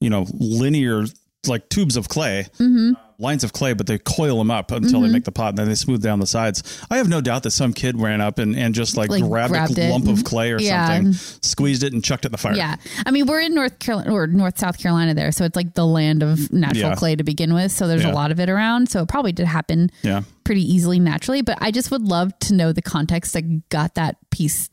[0.00, 1.06] you know, linear
[1.46, 2.92] like tubes of clay, Mm-hmm.
[3.20, 5.66] Lines of clay, but they coil them up until they make the pot and then
[5.68, 6.62] they smooth down the sides.
[6.88, 9.50] I have no doubt that some kid ran up and, and just like, Like, grabbed,
[9.52, 9.90] grabbed a it.
[9.90, 10.86] lump of clay or Yeah.
[10.86, 12.54] something, squeezed it and chucked it in the fire.
[12.54, 12.76] Yeah.
[13.04, 15.32] I mean, we're in North Carolina or North South Carolina there.
[15.32, 16.94] So it's like the land of natural Yeah.
[16.94, 17.72] clay to begin with.
[17.72, 18.12] So there's Yeah.
[18.12, 18.88] a lot of it around.
[18.88, 20.22] So it probably did happen Yeah.
[20.44, 21.42] pretty easily naturally.
[21.42, 24.68] But I just would love to know the context that got that piece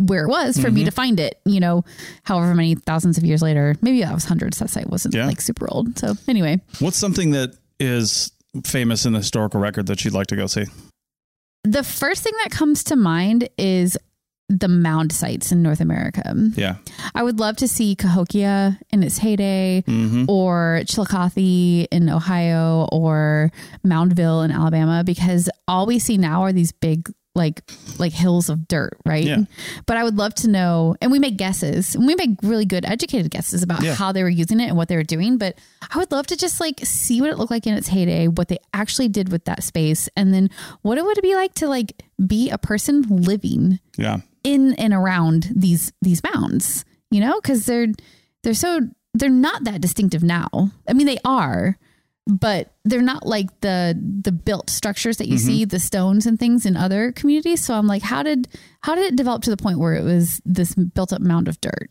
[0.00, 0.74] where it was for Mm-hmm.
[0.74, 1.84] me to find it, you know,
[2.24, 3.76] however many thousands of years later.
[3.82, 4.58] Maybe that was hundreds.
[4.58, 5.98] That site wasn't like super old.
[5.98, 8.30] So anyway, What's something that is
[8.64, 10.66] famous in the historical record that you'd like to go see?
[11.64, 13.96] the first thing that comes to mind is
[14.48, 16.34] the mound sites in North America.
[16.56, 16.76] Yeah.
[17.14, 20.24] I would love to see Cahokia in its heyday, mm-hmm.
[20.28, 23.52] or Chillicothe in Ohio, or
[23.86, 27.62] Moundville in Alabama, because all we see now are these big like
[27.98, 29.24] like hills of dirt, right?
[29.24, 29.38] Yeah.
[29.86, 32.84] But I would love to know, and we make guesses, and we make really good
[32.84, 33.94] educated guesses about Yeah.
[33.94, 35.38] how they were using it and what they were doing.
[35.38, 35.58] But
[35.92, 38.48] I would love to just like see what it looked like in its heyday, what
[38.48, 40.50] they actually did with that space, and then
[40.82, 44.18] what it would be like to like be a person living Yeah.
[44.44, 47.88] in and around these these mounds you know because they're
[48.42, 48.80] they're so
[49.14, 50.48] they're not that distinctive now
[50.88, 51.76] i mean they are
[52.26, 56.64] but they're not like the the built structures that you see the stones and things
[56.66, 58.46] in other communities so i'm like how did
[58.82, 61.60] how did it develop to the point where it was this built up mound of
[61.60, 61.88] dirt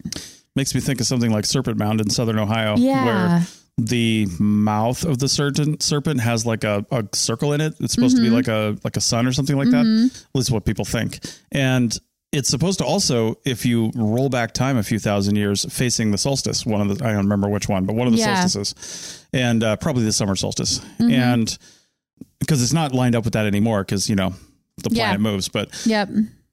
[0.55, 3.05] Makes me think of something like Serpent Mound in southern Ohio, Yeah.
[3.37, 7.75] where the mouth of the serpent serpent has like a, a circle in it.
[7.79, 8.25] It's supposed Mm-hmm.
[8.25, 9.85] to be like a like a sun or something like that.
[10.11, 11.19] At least what people think.
[11.51, 11.97] And
[12.33, 16.17] it's supposed to also, if you roll back time a few thousand years, facing the
[16.17, 16.65] solstice.
[16.65, 18.45] One of the I don't remember which one, but one of the Yeah.
[18.45, 20.79] solstices, and uh, probably the summer solstice.
[20.79, 21.11] Mm-hmm.
[21.11, 21.57] And
[22.39, 24.33] because it's not lined up with that anymore, because you know
[24.77, 25.05] the Yeah.
[25.05, 26.09] planet moves, but yep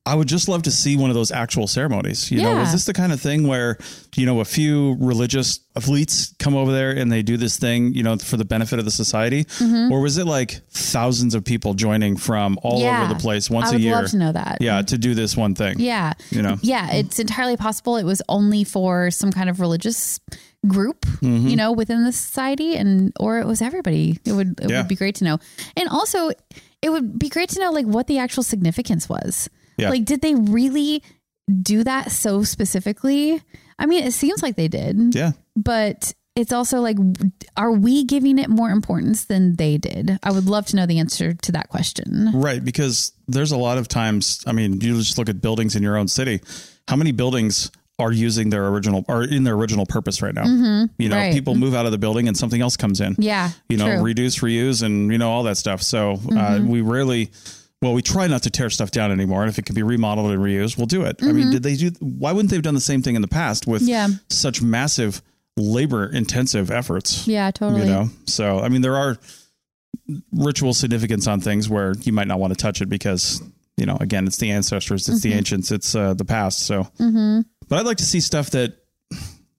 [0.09, 2.31] I would just love to see one of those actual ceremonies.
[2.31, 2.61] You know, Yeah.
[2.61, 3.77] was this the kind of thing where,
[4.15, 8.05] you know, a few religious elites come over there and they do this thing, you
[8.05, 9.47] know, for the benefit of the society?
[9.91, 12.83] Or was it like thousands of people joining from all Mm-hmm.
[12.85, 13.03] Yeah.
[13.03, 13.95] over the place once I a would year?
[13.97, 14.59] love to know that.
[14.61, 15.81] Yeah, to do this one thing.
[15.81, 16.13] Yeah.
[16.31, 16.57] You know?
[16.63, 20.21] Yeah, it's entirely possible it was only for some kind of religious
[20.67, 21.49] group, Mm-hmm.
[21.49, 24.19] you know, within the society and or it was everybody.
[24.25, 24.79] It would it Yeah.
[24.79, 25.39] would be great to know.
[25.77, 26.31] And also
[26.83, 29.49] it would be great to know like what the actual significance was.
[29.79, 29.91] Yeah.
[29.91, 31.03] Like did they really
[31.63, 33.41] do that so specifically?
[33.79, 35.15] I mean, it seems like they did.
[35.15, 35.33] Yeah.
[35.55, 36.99] But it's also like
[37.57, 40.19] are we giving it more importance than they did?
[40.23, 42.31] I would love to know the answer to that question.
[42.35, 42.63] Right.
[42.63, 45.97] Because there's a lot of times, I mean, you just look at buildings in your
[45.97, 46.41] own city.
[46.89, 50.45] How many buildings are using their original or in their original purpose right now?
[50.45, 51.13] You know, Mm-hmm.
[51.13, 51.33] right.
[51.33, 53.17] people move out of the building and something else comes in.
[53.19, 53.51] Yeah.
[53.69, 53.95] you know, true.
[53.95, 54.03] Mm-hmm.
[54.05, 55.81] reduce, reuse, and you know all that stuff.
[55.83, 57.31] So uh, we rarely,
[57.81, 59.43] well, we try not to tear stuff down anymore.
[59.43, 61.17] And if it can be remodeled and reused, we'll do it.
[61.23, 61.91] I mean, did they do?
[62.01, 63.89] Why wouldn't they have done the same thing in the past with Mm-hmm.
[63.91, 64.09] Yeah.
[64.29, 65.23] such massive
[65.57, 67.27] labor intensive efforts?
[67.27, 67.81] yeah, totally.
[67.83, 69.17] You know, so I mean, there are
[70.33, 73.43] ritual significance on things where you might not want to touch it because
[73.77, 75.39] you know, again, it's the ancestors, it's the Mm-hmm.
[75.39, 76.61] ancients, it's uh, the past.
[76.67, 76.89] So,
[77.69, 78.75] but I'd like to see stuff that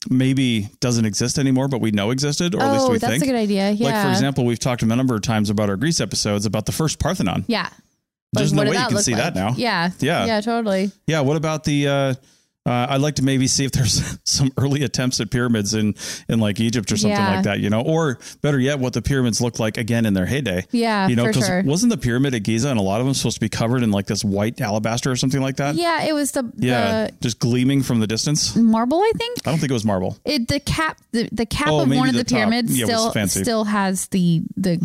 [0.09, 3.21] maybe doesn't exist anymore, but we know existed, or at least oh, we that's think.
[3.21, 3.71] That's a good idea.
[3.71, 3.85] Yeah.
[3.93, 6.71] Like for example, we've talked a number of times about our Greece episodes about the
[6.71, 7.45] first Parthenon.
[7.47, 7.69] Yeah.
[8.33, 9.23] There's Like, no way you can see like?
[9.23, 9.53] that now.
[9.57, 9.91] Yeah.
[9.99, 10.25] Yeah.
[10.25, 10.91] Yeah, totally.
[11.07, 11.21] Yeah.
[11.21, 11.87] What about the?
[11.87, 12.13] Uh,
[12.67, 15.95] uh, I'd like to maybe see if there's some early attempts at pyramids in
[16.27, 17.35] in like Egypt or something Yeah.
[17.35, 17.59] like that.
[17.59, 20.65] You know, or better yet, what the pyramids looked like again in their heyday.
[20.71, 21.63] Yeah, You know, because sure.
[21.63, 23.91] wasn't the pyramid at Giza and a lot of them supposed to be covered in
[23.91, 25.75] like this white alabaster or something like that?
[25.75, 28.55] Yeah, it was the, Yeah, just gleaming from the distance.
[28.55, 29.37] marble, I think.
[29.47, 30.17] I don't think it was marble.
[30.25, 33.27] It the cap the, the cap Oh, of one of the the, pyramids Yeah, still
[33.27, 34.79] still has the the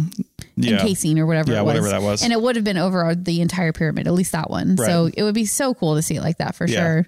[0.56, 0.74] Yeah.
[0.80, 1.66] encasing or whatever Yeah, it was.
[1.66, 2.22] whatever that was.
[2.22, 4.76] And it would have been over the entire pyramid, at least that one.
[4.76, 6.78] So it would be so cool to see it like that for Yeah.
[6.80, 7.06] sure.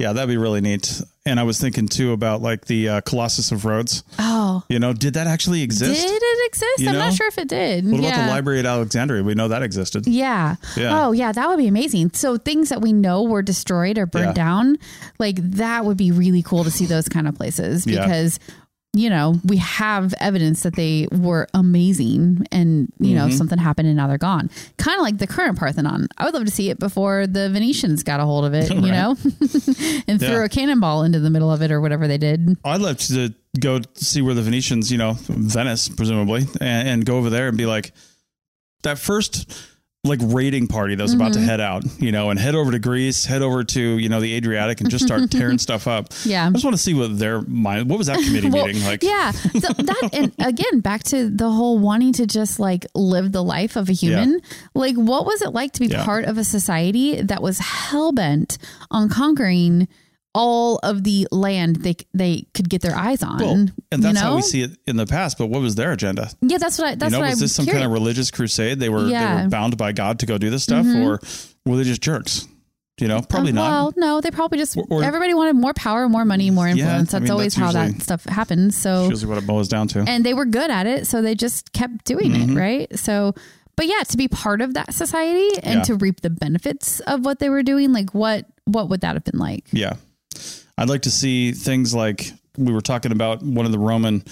[0.00, 1.00] Yeah, that'd be really neat.
[1.24, 4.02] And I was thinking too about like the uh, Colossus of Rhodes.
[4.18, 4.64] Oh.
[4.68, 6.04] You know, did that actually exist?
[6.04, 6.80] Did it exist?
[6.80, 6.98] You I'm know?
[6.98, 7.86] not sure if it did.
[7.86, 8.08] What yeah.
[8.08, 9.22] about the library at Alexandria?
[9.22, 10.08] We know that existed.
[10.08, 10.56] Yeah.
[10.76, 11.06] Yeah.
[11.06, 11.30] Oh, yeah.
[11.30, 12.10] That would be amazing.
[12.12, 14.32] So things that we know were destroyed or burned Yeah.
[14.32, 14.78] down,
[15.20, 18.40] like that would be really cool to see those kind of places because,
[18.96, 23.36] you know, we have evidence that they were amazing and, you know, Mm-hmm.
[23.36, 24.48] something happened and now they're gone.
[24.78, 26.06] Kind of like the current Parthenon.
[26.16, 28.92] I would love to see it before the Venetians got a hold of it, you
[28.92, 29.16] know,
[30.08, 30.28] and Yeah.
[30.28, 32.56] threw a cannonball into the middle of it or whatever they did.
[32.64, 37.16] I'd love to go see where the Venetians, you know, Venice presumably, and, and go
[37.18, 37.92] over there and be like
[38.84, 39.52] that first
[40.04, 41.48] like raiding party that was about to Mm-hmm.
[41.48, 44.34] head out, you know, and head over to Greece, head over to you know the
[44.34, 46.08] Adriatic, and just start tearing stuff up.
[46.24, 46.46] Yeah.
[46.46, 47.88] I just want to see what their mind.
[47.88, 49.02] What was that committee Well, meeting like?
[49.02, 49.30] Yeah.
[49.32, 53.76] So that and again back to the whole wanting to just like live the life
[53.76, 54.40] of a human.
[54.74, 56.04] Like what was it like to be Yeah.
[56.04, 58.58] part of a society that was hell bent
[58.90, 59.88] on conquering
[60.34, 63.38] all of the land they they could get their eyes on?
[63.38, 63.50] Well,
[63.92, 64.20] and that's you know?
[64.20, 65.38] how we see it in the past.
[65.38, 66.30] But what was their agenda?
[66.40, 67.82] Yeah, that's what I that's you know, what was I'm this some curious.
[67.82, 68.80] kind of religious crusade?
[68.80, 69.34] They were they Yeah.
[69.36, 69.44] Mm-hmm.
[69.44, 71.20] were bound by God to go do this stuff, or
[71.64, 72.46] were they just jerks?
[73.00, 73.70] You know, probably Uh, not.
[73.70, 77.12] Well, no, they probably just Or- or- everybody wanted more power, more money, more influence.
[77.12, 78.76] I that's mean, always that's how that stuff happens.
[78.76, 80.04] So Usually what it boils down to.
[80.06, 82.56] and they were good at it so they just kept doing Mm-hmm.
[82.56, 83.34] it right so
[83.76, 85.82] but yeah to be part of that society and Yeah.
[85.82, 89.24] to reap the benefits of what they were doing like what what would that have
[89.24, 89.94] been like Yeah.
[90.78, 94.22] I'd like to see things like we were talking about one of the Roman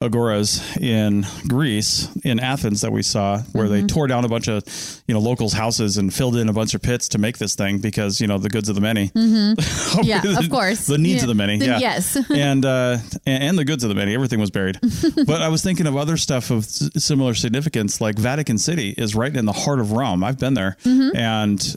[0.00, 3.72] agoras in Greece, in Athens, that we saw, where Mm-hmm.
[3.72, 4.62] they tore down a bunch of,
[5.08, 7.78] you know, locals' houses and filled in a bunch of pits to make this thing
[7.78, 9.08] because you know the goods of the many.
[9.08, 10.04] Mm-hmm.
[10.04, 10.86] Yeah, of course.
[10.86, 11.22] the needs Yeah.
[11.22, 11.58] of the many.
[11.58, 11.78] The- yeah.
[11.80, 12.16] yes.
[12.30, 14.14] and uh, and and the goods of the many.
[14.14, 14.78] Everything was buried.
[15.26, 19.16] but I was thinking of other stuff of s- similar significance, like Vatican City is
[19.16, 20.22] right in the heart of Rome.
[20.22, 21.16] I've been there, Mm-hmm.
[21.16, 21.76] and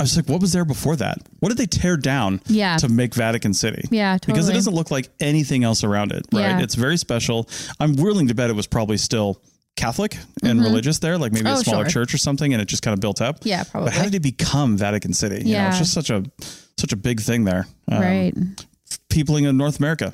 [0.00, 1.18] I was like, what was there before that?
[1.40, 2.76] What did they tear down Yeah.
[2.78, 3.86] to make Vatican City?
[3.90, 4.32] Yeah, totally.
[4.34, 6.40] Because it doesn't look like anything else around it, right?
[6.40, 6.60] Yeah.
[6.62, 7.48] It's very special.
[7.78, 9.40] I'm willing to bet it was probably still
[9.76, 12.02] Catholic and religious there, like maybe a Oh, smaller sure.
[12.02, 13.40] church or something, and it just kind of built up.
[13.44, 13.88] Yeah, probably.
[13.90, 15.36] But how did it become Vatican City?
[15.36, 15.68] You know, Yeah.
[15.68, 16.24] it's just such a
[16.78, 17.66] such a big thing there.
[17.92, 18.34] Um, right.
[19.10, 20.12] Peopling in North America.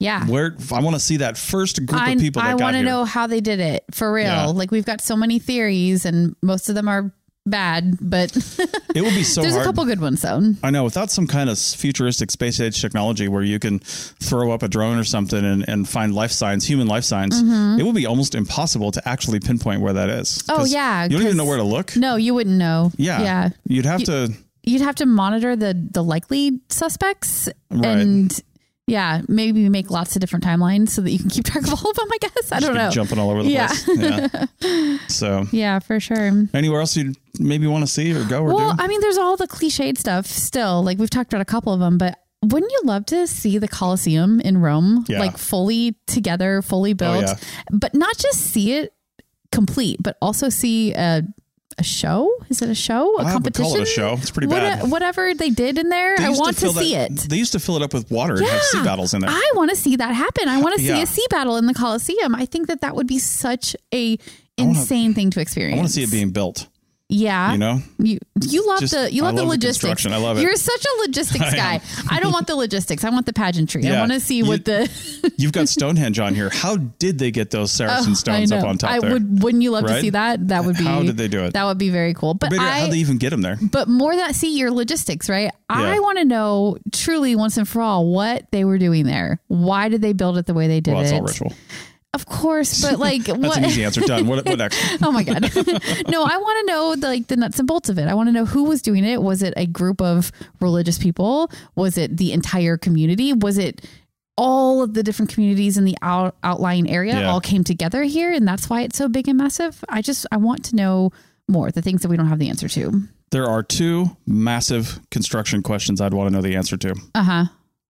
[0.00, 0.26] Yeah.
[0.26, 2.82] Where I want to see that first group I, of people that I want to
[2.82, 4.24] know how they did it for real.
[4.26, 4.46] Yeah.
[4.46, 7.12] Like we've got so many theories, and most of them are
[7.46, 8.34] bad, but
[8.94, 9.64] It would be so there's hard.
[9.66, 10.40] a couple good ones though.
[10.62, 14.62] I know without some kind of futuristic space age technology where you can throw up
[14.62, 18.06] a drone or something and, and find life signs, human life signs, it would be
[18.06, 20.38] almost impossible to actually pinpoint where that is.
[20.38, 20.60] Mm-hmm.
[20.62, 21.96] Oh, yeah, you don't even know where to look.
[21.96, 22.92] No, you wouldn't know.
[22.96, 23.48] Yeah, Yeah.
[23.66, 24.32] You'd have You- to.
[24.66, 27.98] You'd have to monitor the the likely suspects Right.
[27.98, 28.40] and
[28.86, 31.90] yeah, maybe make lots of different timelines so that you can keep track of all
[31.90, 32.08] of them.
[32.12, 32.90] I guess I don't know.
[32.90, 33.68] Jumping all over the Yeah.
[33.68, 34.48] place.
[34.60, 34.96] Yeah.
[35.08, 36.46] so, Yeah, for sure.
[36.52, 38.82] anywhere else you maybe want to see or go or Well, do?
[38.82, 40.82] I mean, there's all the cliched stuff still.
[40.82, 43.68] Like we've talked about a couple of them, but wouldn't you love to see the
[43.68, 45.18] Colosseum in Rome, Yeah.
[45.18, 47.34] like fully together, fully oh, built, yeah.
[47.70, 48.92] but not just see it
[49.50, 51.22] complete, but also see a
[51.78, 52.30] a show?
[52.48, 53.16] Is it a show?
[53.18, 53.64] A I would competition?
[53.64, 54.14] call it a show.
[54.20, 54.90] It's pretty What- bad.
[54.90, 57.16] whatever they did in there, I want to, fill see that- it.
[57.28, 59.30] They used to fill it up with water and have sea battles in there.
[59.30, 60.48] I want to see that happen.
[60.48, 61.02] I want to see Yeah.
[61.02, 62.34] a sea battle in the Colosseum.
[62.34, 64.18] I think that that would be such a
[64.56, 65.74] insane thing to experience.
[65.74, 66.66] I want to see it being built.
[67.10, 69.80] Yeah, You know, you you love Just- the you love the love the logistics.
[69.82, 70.12] construction.
[70.14, 70.42] I love it.
[70.42, 71.80] You're such a logistics guy.
[72.10, 73.04] I don't want the logistics.
[73.04, 73.86] I want the pageantry.
[73.86, 74.90] I want to see You- what the
[75.36, 76.48] you've got Stonehenge on here.
[76.50, 79.12] How did they get those sarsen Oh, stones up on top I there?
[79.12, 79.42] would.
[79.42, 80.48] Wouldn't you love to see that?
[80.48, 80.84] That would be.
[80.84, 81.52] How did they do it?
[81.52, 82.32] That would be very cool.
[82.34, 82.56] But I.
[82.78, 83.58] how did they even get them there?
[83.60, 85.50] but more that see your logistics, right?
[85.68, 89.40] I want to know truly once and for all what they were doing there.
[89.48, 91.16] Why did they build it the way they did Well, it's it?
[91.16, 91.52] all ritual.
[92.14, 93.58] Of course, but like That's what?
[93.58, 94.00] an easy answer.
[94.00, 94.26] Done.
[94.26, 94.78] What, what next?
[95.02, 95.42] oh my god
[96.08, 98.28] no i want to know the, like the nuts and bolts of it i want
[98.28, 102.16] to know who was doing it was it a group of religious people was it
[102.16, 103.84] the entire community was it
[104.36, 107.30] all of the different communities in the out, outlying area Yeah.
[107.30, 110.36] all came together here and that's why it's so big and massive i just i
[110.36, 111.10] want to know
[111.48, 115.62] more the things that we don't have the answer to There are two massive construction
[115.62, 117.44] questions I'd want to know the answer to uh-huh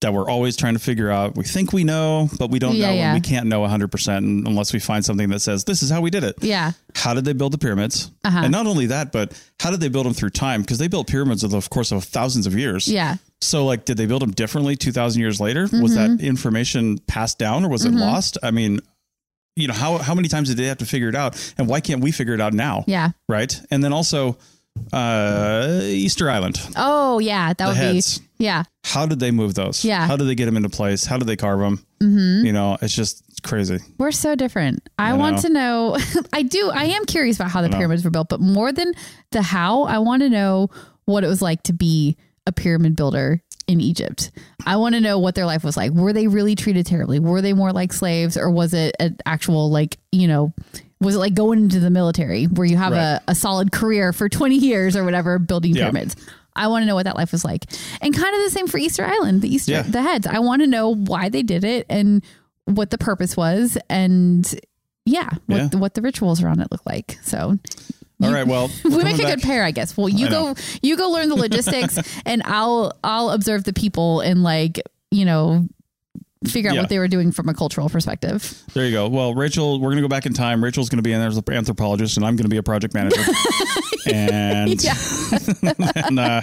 [0.05, 1.35] that we're always trying to figure out.
[1.35, 3.05] We think we know, but we don't Yeah, know, yeah.
[3.13, 6.11] and we can't know 100% unless we find something that says, this is how we
[6.11, 6.37] did it.
[6.43, 8.11] yeah How did they build the pyramids?
[8.23, 8.41] Uh-huh.
[8.45, 10.61] And not only that, but how did they build them through time?
[10.61, 12.87] Because they built pyramids over the course of thousands of years.
[12.87, 15.63] yeah So, like, did they build them differently 2,000 years later?
[15.63, 16.17] Was Mm-hmm.
[16.19, 18.37] that information passed down or was it lost?
[18.43, 18.81] I mean,
[19.57, 21.35] you know, how, how many times did they have to figure it out?
[21.59, 22.85] And why can't we figure it out now?
[22.87, 23.59] yeah Right.
[23.71, 24.37] And then also,
[24.93, 26.61] uh, Easter Island.
[26.77, 28.19] oh yeah that The would heads.
[28.19, 29.85] be yeah How did they move those?
[29.85, 30.07] Yeah.
[30.07, 31.05] How did they get them into place?
[31.05, 31.85] How did they carve them?
[32.01, 32.47] Mm-hmm.
[32.47, 33.79] You know, it's just crazy.
[33.99, 34.89] We're so different.
[34.99, 35.43] I, I want know.
[35.43, 35.97] to know.
[36.33, 36.71] I do.
[36.71, 38.93] I am curious about how the pyramids were built, but more than
[39.31, 40.69] the how, I want to know
[41.07, 42.17] what it was like to be
[42.47, 44.31] a pyramid builder in Egypt.
[44.67, 45.93] I want to know what their life was like.
[45.93, 47.19] Were they really treated terribly?
[47.19, 50.53] Were they more like slaves, or was it an actual like you know?
[51.01, 53.21] Was it like going into the military where you have Right.
[53.27, 55.85] a, a solid career for 20 years or whatever building Yeah.
[55.91, 56.17] pyramids?
[56.57, 57.65] I want to know what that life was like.
[58.01, 59.83] And kind of the same for Easter Island, the Easter Yeah.
[59.83, 60.27] the heads.
[60.27, 62.25] I want to know why they did it and
[62.67, 64.49] what the purpose was and
[65.05, 65.79] yeah, what Yeah.
[65.79, 67.19] what the rituals around it look like.
[67.23, 67.59] So
[68.23, 68.47] All right.
[68.47, 69.97] Well, we make a coming good pair, I guess.
[69.97, 70.55] Well, you I go know.
[70.83, 74.81] you go learn the logistics and I'll I'll observe the people and like,
[75.11, 75.67] you know,
[76.47, 76.83] figure out Yeah.
[76.83, 78.63] what they were doing from a cultural perspective.
[78.75, 79.09] There you go.
[79.09, 80.63] Well, Rachel, we're going to go back in time.
[80.63, 82.63] Rachel's going to be in there as an anthropologist, and I'm going to be a
[82.63, 83.21] project manager.
[84.07, 84.95] and Yeah.
[85.97, 86.43] and, uh,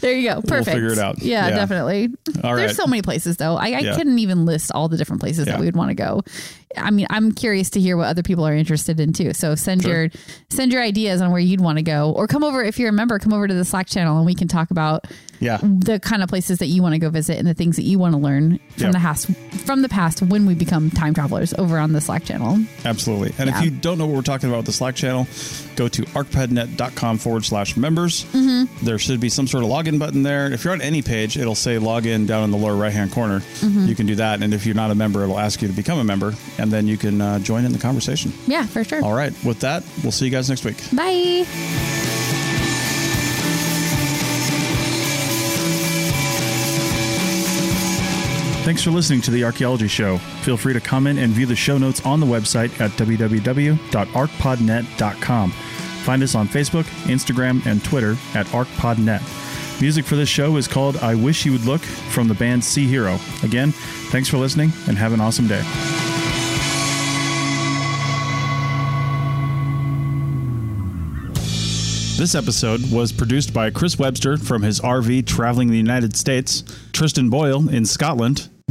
[0.00, 0.40] There you go.
[0.42, 0.70] Perfect.
[0.74, 1.20] figure it out.
[1.20, 1.54] Yeah, Yeah.
[1.56, 2.08] definitely.
[2.42, 2.76] All There's right.
[2.76, 3.56] so many places though.
[3.56, 3.94] I, I Yeah.
[3.96, 6.22] couldn't even list all the different places that we would want to go.
[6.74, 9.34] I mean, I'm curious to hear what other people are interested in too.
[9.34, 10.02] So send Sure.
[10.04, 10.10] your
[10.50, 12.92] send your ideas on where you'd want to go, or come over if you're a
[12.92, 13.18] member.
[13.18, 15.06] Come over to the Slack channel and we can talk about
[15.38, 15.58] yeah.
[15.62, 17.98] the kind of places that you want to go visit and the things that you
[17.98, 18.92] want to learn from Yep.
[18.92, 19.30] the past
[19.66, 22.58] from the past when we become time travelers over on the Slack channel.
[22.86, 23.34] Absolutely.
[23.38, 23.58] And Yeah.
[23.58, 25.26] if you don't know what we're talking about with the Slack channel,
[25.76, 28.24] go to archpodnet.com forward slash members.
[28.24, 28.84] Mm-hmm.
[28.84, 30.52] There should be some sort of login button there.
[30.52, 33.40] If you're on any page, it'll say login down in the lower right hand corner.
[33.40, 33.86] Mm-hmm.
[33.86, 34.42] You can do that.
[34.42, 36.86] And if you're not a member, it'll ask you to become a member, and then
[36.86, 38.32] you can uh, join in the conversation.
[38.46, 39.04] Yeah, for sure.
[39.04, 39.32] All right.
[39.44, 40.76] With that, we'll see you guys next week.
[40.92, 41.44] Bye.
[48.62, 50.18] Thanks for listening to the Archaeology Show.
[50.18, 55.52] Feel free to comment and view the show notes on the website at www.archpodnet.com.
[56.04, 59.80] Find us on Facebook, Instagram, and Twitter at ArchPodNet.
[59.80, 62.86] Music for this show is called I Wish You Would Look from the band Sea
[62.86, 63.18] Hero.
[63.42, 63.72] Again,
[64.10, 65.62] thanks for listening and have an awesome day.
[72.16, 77.30] This episode was produced by Chris Webster from his RV traveling the United States, Tristan
[77.30, 78.48] Boyle in Scotland,